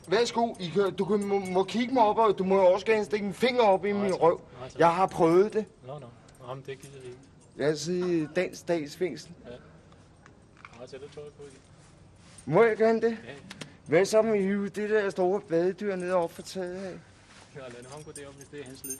[0.07, 3.05] Værsgo, I kan, du kan, må, må kigge mig op, og du må også gerne
[3.05, 4.41] stikke en finger op i min røv.
[4.77, 5.65] Jeg har prøvet det.
[5.87, 6.07] Nå, nå.
[6.47, 7.19] Nå, men det gider vi ikke.
[7.57, 9.31] Jeg siger dansk statsfængsel.
[9.45, 9.51] Ja.
[10.79, 11.59] Nå, tag det tøj på igen.
[12.45, 13.11] Må jeg gerne det?
[13.27, 13.33] Ja.
[13.85, 16.93] Hvad så med det der store badedyr ned op for taget af?
[17.55, 18.97] Ja, lad ham gå derop, hvis det er hans lyd.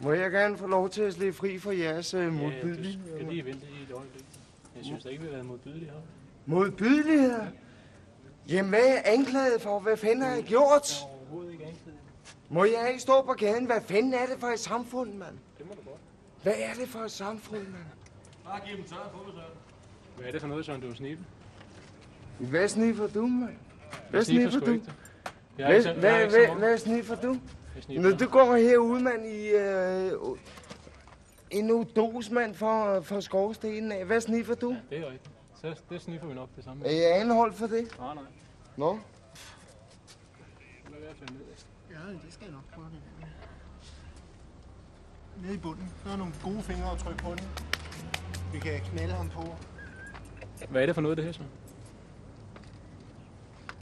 [0.00, 3.16] Må jeg gerne få lov til at slippe fri fra jeres uh, Ja, du modbydeligheder?
[3.16, 4.24] skal lige vente i et øjeblik.
[4.76, 5.92] Jeg synes da ikke, vi har været modbydelige her.
[6.46, 7.46] Modbydeligheder?
[8.48, 9.78] Jamen, hvad er jeg anklaget for?
[9.78, 11.02] Hvad fanden har jeg gjort?
[11.04, 11.98] Overhovedet ikke anklaget.
[12.48, 13.64] Må jeg ikke stå på gaden?
[13.66, 15.34] Hvad fanden er det for et samfund, mand?
[15.58, 16.00] Det må du godt.
[16.42, 17.84] Hvad er det for et samfund, mand?
[18.44, 19.40] Bare giv dem tøj på, så.
[20.16, 21.24] Hvad er det for noget, Søren, du er snippe?
[22.38, 23.56] Hvad sniffer du, mand?
[24.10, 24.72] Hvad sniffer sgu du?
[25.58, 25.92] Jeg Hvad, jeg hvad, så
[26.30, 26.58] hvad, meget.
[26.58, 27.36] hvad sniffer du?
[27.88, 28.20] Når meget.
[28.20, 30.12] du går herude, mand, i øh,
[31.50, 34.04] en udos, mand, for, for skovstenen af.
[34.04, 34.76] Hvad sniffer du?
[34.90, 35.30] Det er rigtigt.
[35.54, 36.86] Så det sniffer vi nok det samme.
[36.86, 37.98] Er jeg anholdt for det?
[37.98, 38.24] Nej, nej.
[38.76, 38.98] Nå?
[40.90, 41.40] Lad være at tage ned.
[41.90, 43.26] Ja, det skal jeg nok prøve det.
[45.42, 45.92] Nede i bunden.
[46.04, 47.48] Der er nogle gode fingre at trykke på den.
[48.52, 49.42] Vi kan knalde ham på.
[50.70, 51.42] Hvad er det for noget, det her så?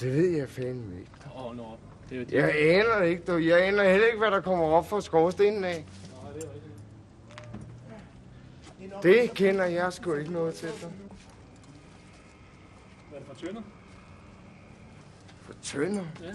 [0.00, 1.10] Det ved jeg fandme ikke.
[1.36, 1.64] Åh, oh, nå.
[2.10, 3.36] Det er jo Jeg aner det ikke, du.
[3.36, 5.84] Jeg aner heller ikke, hvad der kommer op fra skorstenen af.
[8.80, 9.00] Det er.
[9.00, 10.68] Det kender jeg sgu ikke noget til.
[10.68, 10.88] Hvad
[13.12, 13.62] er det for tønder?
[15.42, 16.04] For tønder?
[16.22, 16.32] Ja.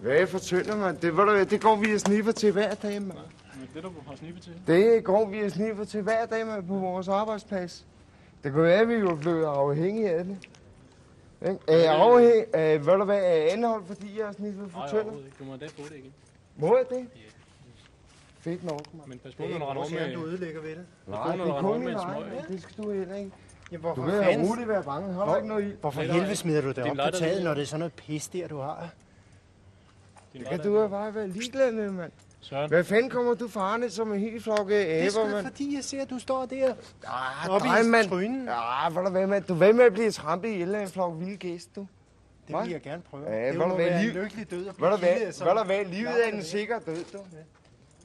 [0.00, 0.98] Hvad er for tønder, mand?
[0.98, 3.18] Det, du, det går vi og sniffer til hver dag, mand.
[3.74, 4.52] Det, du har snippet til.
[4.66, 7.86] Det går vi og sniffer til hver dag, mand, på vores arbejdsplads.
[8.44, 10.48] Det kan være, at vi jo blevet afhængige af det.
[11.42, 11.58] Ikke?
[11.68, 14.88] Er jeg af, ved du hvad, er jeg anholdt, fordi jeg har sniffet for Nej,
[14.88, 15.02] tønder?
[15.04, 15.36] overhovedet ikke.
[15.38, 16.12] Du må endda få det igen.
[16.56, 17.08] Må jeg det?
[18.40, 19.06] Fedt nok, mand.
[19.08, 20.14] Men pas på, når du render om med...
[20.14, 20.86] du ødelægger ved det.
[21.06, 22.14] Nej, det du er kun med min en smøg.
[22.14, 22.44] egen.
[22.48, 23.30] Det skal du heller ikke.
[23.72, 25.12] Jamen, Du hvorfor kan fanden- roligt være bange.
[25.14, 25.74] Har du ikke noget i?
[25.80, 28.28] Hvorfor Nej, helvede smider du det op på taget, når det er sådan noget pis
[28.28, 28.88] der, du har?
[30.32, 32.12] Det kan du jo bare være ligeglad med, mand.
[32.40, 32.68] Søren.
[32.70, 35.34] Hvad fanden kommer du farne som en helt flok af Det er sgu aber, da
[35.34, 35.46] mand?
[35.46, 36.74] fordi, jeg ser, at du står der.
[37.06, 38.08] Ah, Oppe i mand.
[38.08, 38.44] trynen.
[38.46, 39.44] Ja, hvor der hvad, mand.
[39.44, 41.86] Du vil med at blive trampet ihjel af en flok vilde gæst, du.
[42.48, 43.30] Det vil jeg gerne prøve.
[43.30, 44.22] Ja, det må være en liv...
[44.22, 47.18] lykkelig død Hvor der hvad, livet er en det- sikker død, du.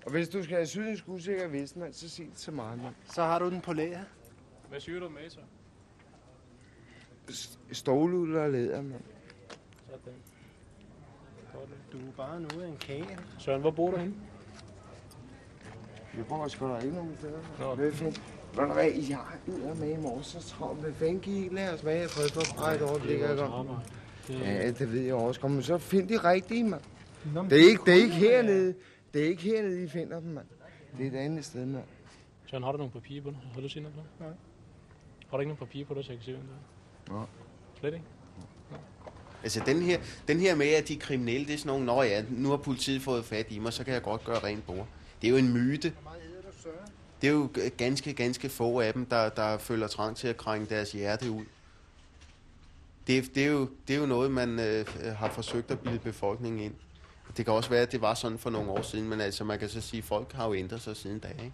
[0.05, 2.93] Og hvis du skal have sydensk usikker vest, mand, så sig det til mig, mand.
[3.13, 3.99] Så har du den på lager.
[4.69, 5.39] Hvad syr du med så?
[7.71, 9.01] Ståluld og læder, mand.
[9.89, 10.13] Sådan.
[11.91, 13.17] Du er bare noget af en kage.
[13.39, 14.13] Søren, hvor bor du henne?
[16.17, 17.39] Jeg bor sgu da ikke nogen steder.
[17.59, 17.75] Nå.
[17.75, 19.19] Hvad du hvad, jeg
[19.69, 20.79] er med i morges så travlt.
[20.81, 21.93] Hvad fanden kan I ikke lade os med?
[21.93, 23.19] Jeg prøver for bare et øjeblik.
[23.19, 23.35] Det er.
[24.27, 25.41] Det er- Ja, det ved jeg også.
[25.41, 26.81] Kom, men så find de rigtige, mand.
[27.49, 28.75] Det er ikke, det er ikke hernede.
[29.13, 30.45] Det er ikke hernede, I finder dem, mand.
[30.97, 31.83] Det er et andet sted, mand.
[32.45, 33.39] Søren, har du nogle papirer på dig?
[33.53, 34.09] Har du set noget på det?
[34.27, 34.35] Nej.
[35.29, 36.55] Har du ikke nogen papirer på dig, så jeg kan se, hvem det
[37.09, 37.17] er?
[37.17, 37.25] Nej.
[37.79, 38.05] Slet ikke?
[39.43, 42.01] Altså den her, den her med, at de er kriminelle, det er sådan nogle, nå
[42.01, 44.87] ja, nu har politiet fået fat i mig, så kan jeg godt gøre rent bord.
[45.21, 45.93] Det er jo en myte.
[47.21, 50.67] Det er jo ganske, ganske få af dem, der, der føler trang til at krænge
[50.69, 51.43] deres hjerte ud.
[53.07, 54.85] Det, det, er, jo, det er jo noget, man øh,
[55.17, 56.73] har forsøgt at bilde befolkningen ind.
[57.37, 59.59] Det kan også være, at det var sådan for nogle år siden, men altså man
[59.59, 61.53] kan så sige, at folk har jo ændret sig siden da, ikke?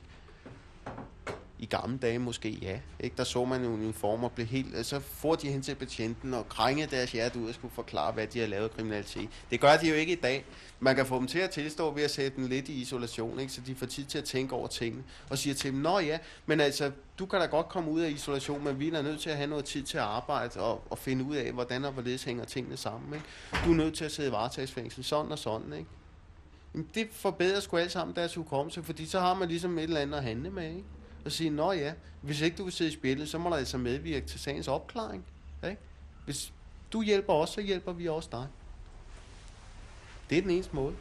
[1.59, 2.79] I gamle dage måske, ja.
[2.99, 3.15] Ikke?
[3.17, 4.85] Der så man uniformer blev helt...
[4.85, 8.27] Så får de hen til betjenten og krængede deres hjerte ud og skulle forklare, hvad
[8.27, 9.29] de har lavet kriminalitet.
[9.51, 10.45] Det gør de jo ikke i dag.
[10.79, 13.53] Man kan få dem til at tilstå ved at sætte dem lidt i isolation, ikke?
[13.53, 15.03] så de får tid til at tænke over tingene.
[15.29, 18.09] Og siger til dem, nå ja, men altså, du kan da godt komme ud af
[18.09, 20.97] isolation, men vi er nødt til at have noget tid til at arbejde og, og
[20.97, 23.13] finde ud af, hvordan og hvorledes hænger tingene sammen.
[23.13, 23.25] Ikke?
[23.65, 25.73] Du er nødt til at sidde i varetægtsfængsel, sådan og sådan.
[25.73, 25.89] Ikke?
[26.73, 29.99] Jamen, det forbedrer sgu alt sammen deres hukommelse, fordi så har man ligesom et eller
[29.99, 30.83] andet at handle med, ikke?
[31.25, 33.77] Og sige, nå ja, hvis ikke du vil sidde i spillet, så må der altså
[33.77, 35.25] medvirke til sagens opklaring.
[35.63, 35.77] Ikke?
[36.25, 36.53] Hvis
[36.93, 38.47] du hjælper os, så hjælper vi også dig.
[40.29, 40.95] Det er den eneste måde.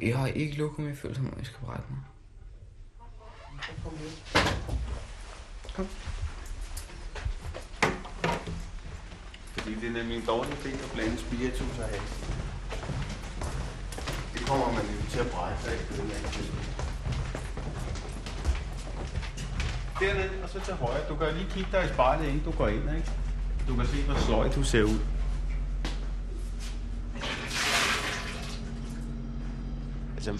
[0.00, 2.00] Jeg har ikke lukket mig følt, som om jeg skal brække mig.
[9.52, 12.32] Fordi det er nemlig en dårlig idé at blande spiritus og has.
[14.32, 16.81] Det kommer man jo til at brække sig af
[20.02, 20.16] den.
[20.16, 21.08] Dernede, og så til højre.
[21.08, 23.10] Du kan lige kigge dig i spejlet, inden du går ind, ikke?
[23.68, 24.98] Du kan se, hvor sløj du ser ud.
[30.14, 30.38] Altså,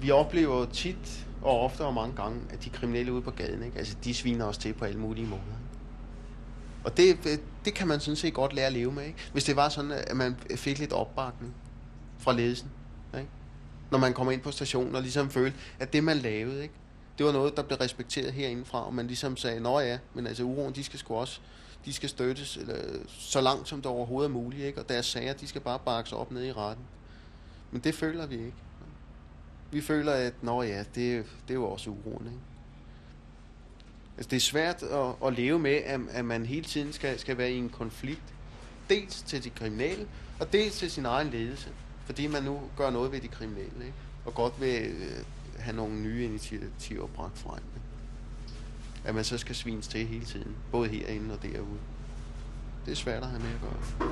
[0.00, 3.62] vi oplever jo tit og ofte og mange gange, at de kriminelle ude på gaden,
[3.62, 3.78] ikke?
[3.78, 5.42] Altså, de sviner os til på alle mulige måder.
[6.84, 9.18] Og det, det kan man sådan set godt lære at leve med, ikke?
[9.32, 11.54] Hvis det var sådan, at man fik lidt opbakning
[12.18, 12.68] fra ledelsen,
[13.18, 13.28] ikke?
[13.90, 16.74] Når man kommer ind på stationen og ligesom følte, at det man lavede, ikke?
[17.18, 20.42] Det var noget, der blev respekteret herindefra, og man ligesom sagde, nå ja, men altså
[20.42, 21.40] uroen, de skal sgu også,
[21.84, 22.74] de skal støttes eller,
[23.08, 24.80] så langt som det overhovedet er muligt, ikke?
[24.80, 26.84] og deres sager, de skal bare bakkes op ned i retten.
[27.70, 28.56] Men det føler vi ikke.
[29.70, 32.26] Vi føler, at nå ja, det, det er jo også uroen.
[32.26, 32.38] Ikke?
[34.16, 37.38] Altså, det er svært at, at leve med, at, at man hele tiden skal, skal
[37.38, 38.34] være i en konflikt.
[38.90, 40.08] Dels til de kriminelle,
[40.40, 41.68] og dels til sin egen ledelse.
[42.04, 43.96] Fordi man nu gør noget ved de kriminelle, ikke?
[44.24, 45.24] og godt vil øh,
[45.58, 47.62] have nogle nye initiativer bragt frem.
[49.04, 51.78] At man så skal svines til hele tiden, både herinde og derude.
[52.86, 54.06] Det er svært at have med at gøre.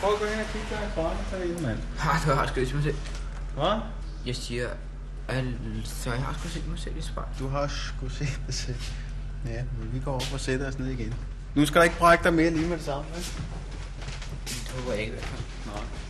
[0.00, 1.78] Prøv at gå ind og kigge der i derinde, mand.
[2.04, 2.96] Nej, du har sgu set mig selv.
[3.54, 3.80] Hvad?
[4.26, 4.68] Jeg siger,
[5.28, 7.28] altså, jeg har sgu set mig selv i spejl.
[7.38, 8.80] Du har sgu set dig selv.
[9.46, 11.14] Ja, men vi går op og sætter os ned igen.
[11.54, 13.32] Nu skal der ikke brække dig mere lige med det samme, ikke?
[14.44, 15.42] Det håber jeg ikke i hvert fald.
[15.66, 16.03] Nej.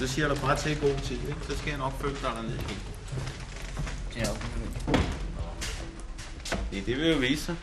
[0.00, 1.40] Så siger du bare til god tid, ikke?
[1.42, 2.78] Så skal jeg nok følge dig dernede igen.
[4.16, 4.36] Nok
[6.70, 7.56] Det, det vil jo vise sig.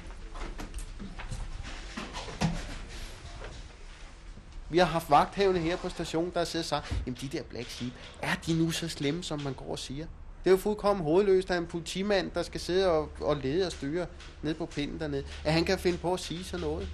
[4.69, 7.69] Vi har haft vagthavende her på stationen, der sidder og sagt, jamen de der Black
[7.69, 10.05] Sheep, er de nu så slemme, som man går og siger?
[10.43, 13.71] Det er jo fuldkommen hovedløst af en politimand, der skal sidde og, og lede og
[13.71, 14.05] styre
[14.41, 16.87] ned på pinden dernede, at han kan finde på at sige sådan noget.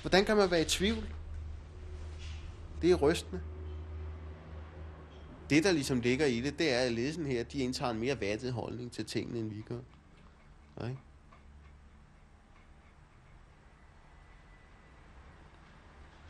[0.00, 1.08] Hvordan kan man være i tvivl?
[2.82, 3.40] Det er rystende.
[5.50, 8.20] Det, der ligesom ligger i det, det er, at ledelsen her, de indtager en mere
[8.20, 9.78] vattet holdning til tingene, end vi gør.
[10.76, 10.94] Okay?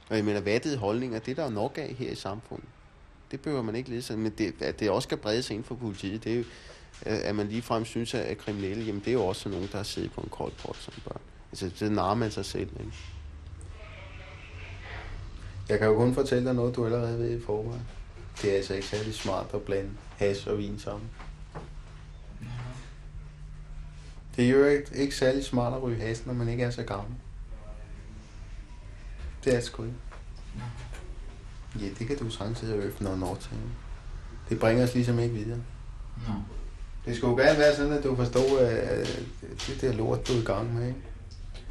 [0.08, 2.68] Og jeg mener, vattede holdninger, det er der jo nok af her i samfundet.
[3.30, 4.16] Det behøver man ikke læse.
[4.16, 6.44] Men det, at det også skal brede sig ind for politiet, det er jo,
[7.02, 10.12] at man ligefrem synes, at kriminelle, jamen det er jo også nogen, der har siddet
[10.12, 11.20] på en kold pot som børn.
[11.50, 12.92] Altså, det narmer man sig selv, ikke?
[15.68, 17.97] Jeg kan jo kun fortælle dig noget, du allerede ved i forvejen.
[18.43, 21.11] Det er altså ikke særlig smart at blande has og vin sammen.
[24.36, 26.82] Det er jo ikke, ikke særlig smart at ryge has, når man ikke er så
[26.82, 27.14] gammel.
[29.45, 29.97] Det er sgu ikke.
[31.80, 32.30] Ja, det kan du
[32.72, 33.51] og øve noget år til.
[34.49, 35.61] Det bringer os ligesom ikke videre.
[36.28, 36.34] Nå.
[37.05, 39.07] Det skulle jo gerne være sådan, at du forstår, at
[39.66, 41.01] det der lort, du er i gang med, ikke?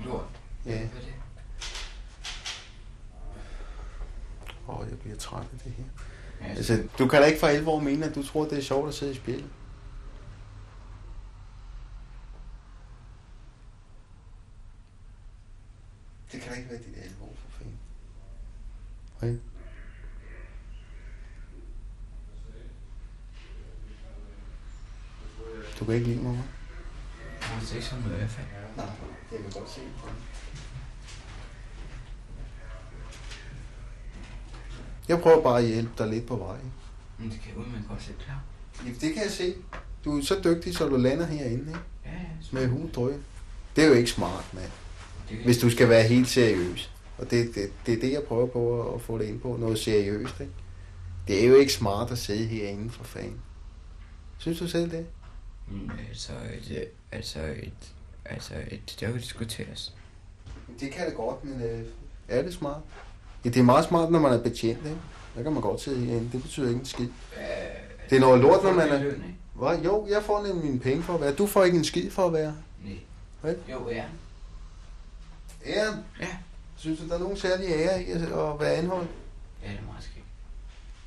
[0.06, 0.26] Lort?
[0.66, 0.72] Ja.
[0.72, 1.14] Hvad er det?
[4.68, 5.84] Åh, oh, jeg bliver træt af det her.
[6.42, 8.94] Altså, du kan da ikke for alvor mene, at du tror, det er sjovt at
[8.94, 9.50] sidde i spjældet.
[16.32, 17.80] Det kan da ikke være dit alvor, for fanden.
[19.18, 19.38] Okay.
[25.80, 26.58] Du kan ikke lide mig, hva'?
[27.42, 28.48] Jeg har ikke sådan noget fald.
[28.78, 28.86] Nej,
[29.32, 30.08] jeg kan godt se det på
[35.08, 36.58] Jeg prøver bare at hjælpe dig lidt på vej.
[37.18, 38.42] Men det kan jeg udmærket godt selv klare.
[38.80, 39.54] Jamen, det kan jeg se.
[40.06, 41.80] Du er så dygtig, så du lander herinde, ikke?
[42.06, 42.18] Ja, ja.
[42.52, 43.16] Med huddrøg.
[43.76, 44.72] Det er jo ikke smart, mand.
[45.44, 46.92] Hvis du skal være helt seriøs.
[47.18, 49.58] Og det, det, det er det, jeg prøver på at, at få det ind på.
[49.60, 50.54] Noget seriøst, ikke?
[51.28, 53.42] Det er jo ikke smart at sidde herinde for fanden.
[54.38, 55.06] Synes du selv det?
[55.72, 57.94] Mm, altså, et, altså, et,
[58.26, 59.96] altså, et, det kan jo diskuteres.
[60.80, 61.84] Det kan det godt, men øh,
[62.28, 62.82] er det smart?
[63.48, 64.98] Ja, det er meget smart, når man er betjent, ikke?
[65.36, 66.30] Der kan man godt sidde herinde.
[66.32, 67.10] Det betyder ikke en skid.
[68.10, 69.14] Det er noget lort, når man er...
[69.54, 69.78] Hvad?
[69.78, 71.34] Jo, jeg får nemlig mine penge for at være.
[71.34, 72.56] Du får ikke en skid for at være.
[72.84, 72.98] Nej.
[73.42, 73.56] Hvad?
[73.72, 74.04] Jo, ja.
[75.66, 75.96] Æren?
[76.20, 76.28] Ja.
[76.78, 78.20] Synes du, der er nogen særlige ære i at
[78.60, 79.10] være anholdt?
[79.64, 80.26] Ja, det er meget skægt.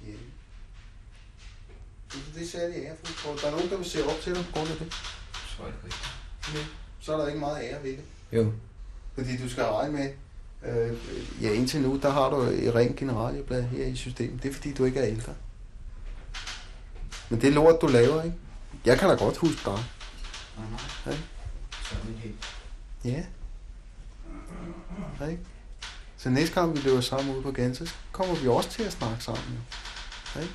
[0.07, 0.13] Ja.
[2.11, 3.17] Synes du, det er særlig ærefuldt?
[3.17, 4.91] Tror du, der er nogen, der vil se op til dig på grund af det?
[5.57, 5.97] Tror jeg ikke.
[6.55, 6.65] Nej.
[7.01, 8.05] Så er der ikke meget ære ved det.
[8.33, 8.53] Jo.
[9.15, 10.11] Fordi du skal regne med,
[10.67, 10.97] øh,
[11.43, 14.43] ja indtil nu, der har du et rent generalieblad her i systemet.
[14.43, 15.35] Det er fordi, du ikke er ældre.
[17.29, 18.37] Men det er lort, du laver, ikke?
[18.85, 19.79] Jeg kan da godt huske dig.
[20.59, 21.15] Nej,
[23.05, 23.11] Ja.
[23.11, 23.23] Ja.
[25.21, 25.43] Ja, ikke?
[26.17, 28.93] Så næste gang vi løber sammen ude på gaden, så kommer vi også til at
[28.93, 29.59] snakke sammen.
[30.37, 30.55] Ja, ikke?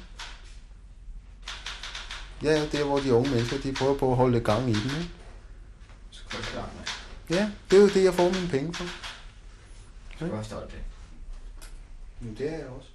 [2.43, 4.91] Ja, det er hvor de unge mennesker, de prøver på at holde gang i den,
[5.01, 5.09] ikke?
[7.29, 9.04] Ja, det er jo det, jeg får mine penge for.
[10.19, 10.83] Er stolt af.
[12.19, 12.89] Men det er jeg også.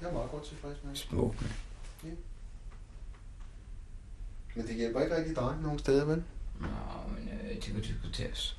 [0.00, 0.98] Jeg er meget godt tilfreds med det.
[0.98, 1.52] Smukt, mand.
[2.04, 2.10] Ja.
[4.54, 6.22] Men det hjælper ikke rigtig dig nogen steder, vel?
[6.60, 6.66] Nå,
[7.14, 8.56] men øh, det kan diskuteres.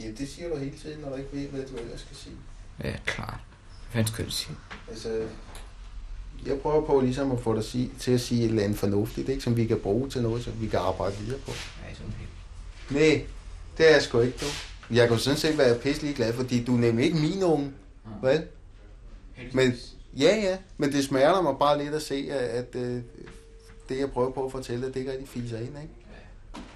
[0.00, 2.36] Ja, det siger du hele tiden, når du ikke ved, hvad du ellers skal sige.
[2.84, 3.40] Ja, klart.
[3.92, 4.56] Hvad skal du sige?
[4.88, 5.28] Altså,
[6.46, 9.28] jeg prøver på ligesom at få dig sige, til at sige et eller andet fornuftigt,
[9.28, 9.42] ikke?
[9.42, 11.50] som vi kan bruge til noget, som vi kan arbejde videre på.
[11.50, 12.30] Ja, sådan helt.
[12.90, 13.26] Nej,
[13.78, 14.46] det er jeg sgu ikke, du.
[14.90, 17.72] Jeg kunne sådan set være pisselig glad, fordi du er nemlig ikke min unge.
[18.22, 18.42] Vel?
[19.52, 19.72] Men,
[20.16, 23.02] ja, ja, men det smerter mig bare lidt at se, at, at øh,
[23.88, 25.94] det, jeg prøver på at fortælle, det ikke rigtig fiser ind, ikke?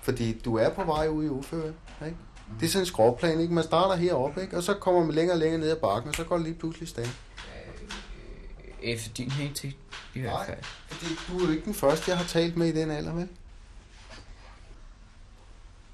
[0.02, 1.72] Fordi du er på vej ud i uføre,
[2.04, 2.16] ikke?
[2.60, 3.54] Det er sådan en skråplan, ikke?
[3.54, 4.56] Man starter heroppe, ikke?
[4.56, 6.54] Og så kommer man længere og længere ned ad bakken, og så går det lige
[6.54, 7.08] pludselig stand.
[8.82, 9.76] Efter din hensigt,
[10.14, 10.58] i hvert fald.
[10.88, 13.28] Fordi du er jo ikke den første, jeg har talt med i den alder, vel?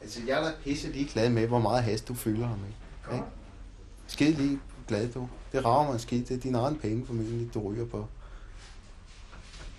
[0.04, 2.68] Altså, jeg er da pisse lige glad med, hvor meget hast du fylder ham med.
[3.14, 3.24] Ikke?
[4.06, 5.28] Skide lige glad du.
[5.52, 6.28] Det rager mig skidt.
[6.28, 8.06] Det er dine egne penge formentlig, du ryger på.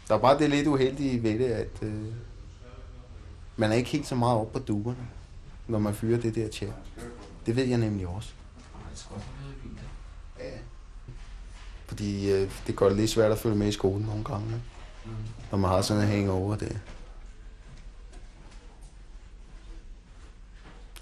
[0.07, 2.05] Der er bare det lidt uheldige ved det, at øh,
[3.57, 5.07] man er ikke helt så meget op på duerne,
[5.67, 6.69] når man fyrer det der tjek.
[7.45, 8.33] Det ved jeg nemlig også.
[10.39, 10.57] Ja.
[11.85, 14.61] Fordi øh, det gør det lidt svært at følge med i skolen nogle gange, ikke?
[15.51, 16.75] når man har sådan en hangover der.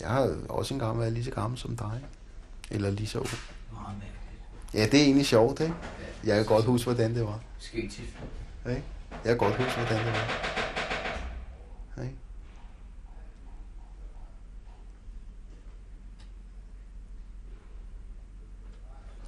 [0.03, 2.05] Jeg har også engang været lige så gammel som dig.
[2.71, 3.29] Eller lige så ung.
[4.73, 5.75] Ja, det er egentlig sjovt, ikke?
[6.23, 7.39] Jeg kan godt huske, hvordan det var.
[7.59, 8.01] Skete.
[8.69, 8.83] Ikke?
[9.09, 12.03] Jeg kan godt huske, hvordan det var.
[12.03, 12.15] Ikke?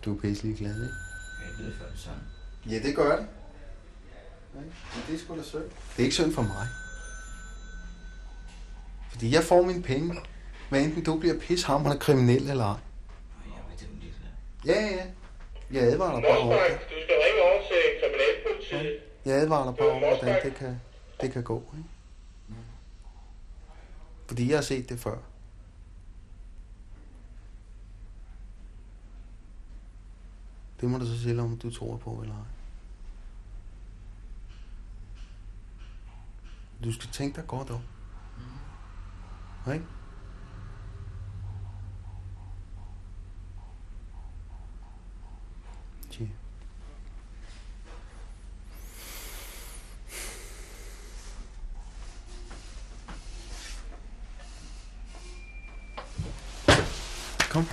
[0.05, 0.95] Du er pisselig glad, ikke?
[1.57, 2.19] Jeg ved før sådan.
[2.69, 3.27] Ja, det gør det.
[4.53, 4.63] Men
[5.07, 5.61] det er sgu da synd.
[5.61, 6.67] Det er ikke synd for mig.
[9.11, 10.15] Fordi jeg får mine penge,
[10.69, 12.79] hvad enten du bliver pishamrende kriminel eller ej.
[14.65, 15.05] Ja, ja, ja.
[15.71, 16.79] Jeg advarer dig bare over det.
[16.89, 18.99] Du skal ringe over til kriminalpolitiet.
[19.25, 20.81] Jeg advarer dig bare om, hvordan det kan,
[21.21, 21.63] det kan gå.
[21.77, 21.89] Ikke?
[24.27, 25.17] Fordi jeg har set det før.
[30.81, 32.41] Det må du så sige, om du tror på eller ej.
[36.83, 37.81] Du skal tænke dig godt om.
[39.73, 39.85] Ikke?
[39.85, 40.04] Tja.
[57.55, 57.67] Kom.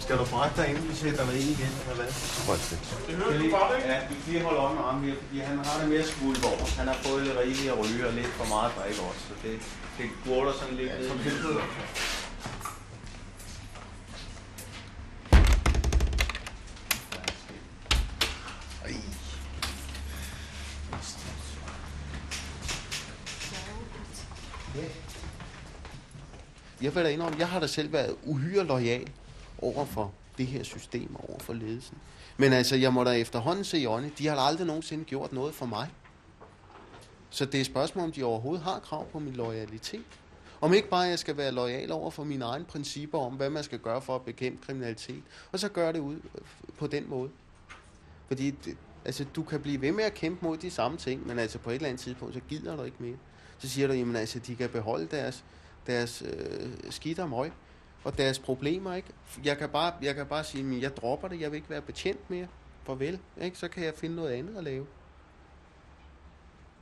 [0.00, 2.10] Skal du brække dig, inden vi sætter dig ind igen, eller hvad?
[2.48, 2.78] Hold det.
[3.16, 3.88] Hører du godt, ikke?
[3.92, 6.06] Ja, vi kan lige holde øje med ham her, fordi han har det med at
[6.06, 6.66] skvulpe over.
[6.78, 9.54] Han har fået lidt rigeligt at ryge og lidt for meget drik også, så det,
[9.98, 11.06] det gurter sådan lidt ned.
[11.06, 11.60] i helvede.
[26.82, 29.10] Jeg vil da indrømme, jeg har da selv været uhyre lojal
[29.58, 31.98] over for det her system, over for ledelsen.
[32.36, 35.54] Men altså, jeg må da efterhånden se i øjnene, de har aldrig nogensinde gjort noget
[35.54, 35.88] for mig.
[37.30, 40.04] Så det er et spørgsmål, om de overhovedet har krav på min loyalitet.
[40.60, 43.64] Om ikke bare, jeg skal være lojal over for mine egne principper om, hvad man
[43.64, 45.22] skal gøre for at bekæmpe kriminalitet.
[45.52, 46.40] Og så gøre det ud øh,
[46.78, 47.30] på den måde.
[48.28, 51.38] Fordi det, altså, du kan blive ved med at kæmpe mod de samme ting, men
[51.38, 53.16] altså på et eller andet tidspunkt, så gider du ikke mere.
[53.58, 55.44] Så siger du, jamen altså, de kan beholde deres,
[55.86, 57.52] deres øh, skidt og møg
[58.04, 59.08] og deres problemer, ikke?
[59.44, 61.82] Jeg kan bare, jeg kan bare sige, at jeg dropper det, jeg vil ikke være
[61.82, 62.46] betjent mere.
[62.84, 63.58] Farvel, ikke?
[63.58, 64.86] Så kan jeg finde noget andet at lave.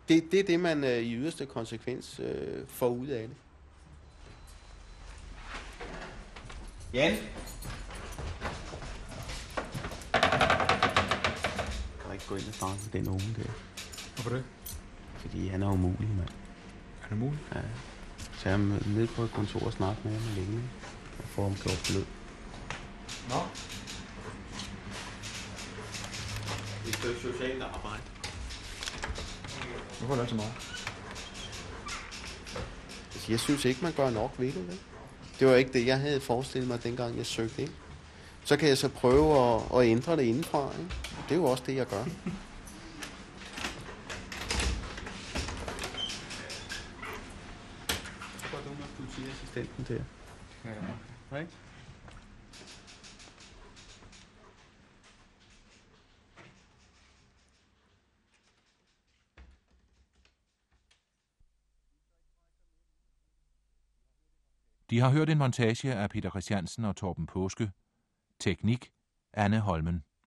[0.08, 3.36] Det, det er det, man øh, i yderste konsekvens øh, får ud af det.
[6.94, 7.12] Jan?
[7.12, 7.20] Jeg
[12.02, 13.50] kan ikke gå ind og snakke med den unge der.
[14.14, 14.44] Hvorfor det?
[15.16, 16.28] Fordi han er umulig, mand.
[17.00, 17.38] Han er mulig?
[17.54, 17.60] Ja.
[18.42, 20.62] Så jeg er nede på et kontor og snakke med ham længe.
[21.18, 22.04] Og få ham gjort blød.
[23.28, 23.40] Nå.
[26.88, 28.02] Et stykke socialt arbejde.
[29.98, 30.52] Hvorfor er det så meget?
[33.14, 34.78] Altså, jeg synes ikke, man gør nok ved det, vel?
[35.40, 37.70] Det var ikke det, jeg havde forestillet mig, dengang jeg søgte ind.
[38.44, 40.90] Så kan jeg så prøve at, at ændre det indenfra, ikke?
[41.28, 42.04] Det er jo også det, jeg gør.
[48.38, 48.86] Så går du med
[49.66, 50.04] politiassistenten
[50.64, 50.74] der.
[51.32, 51.40] Ja.
[51.40, 51.52] Ikke?
[64.90, 67.70] De har hørt en montage af Peter Christiansen og Torben Påske.
[68.38, 68.92] Teknik
[69.32, 70.04] Anne Holmen.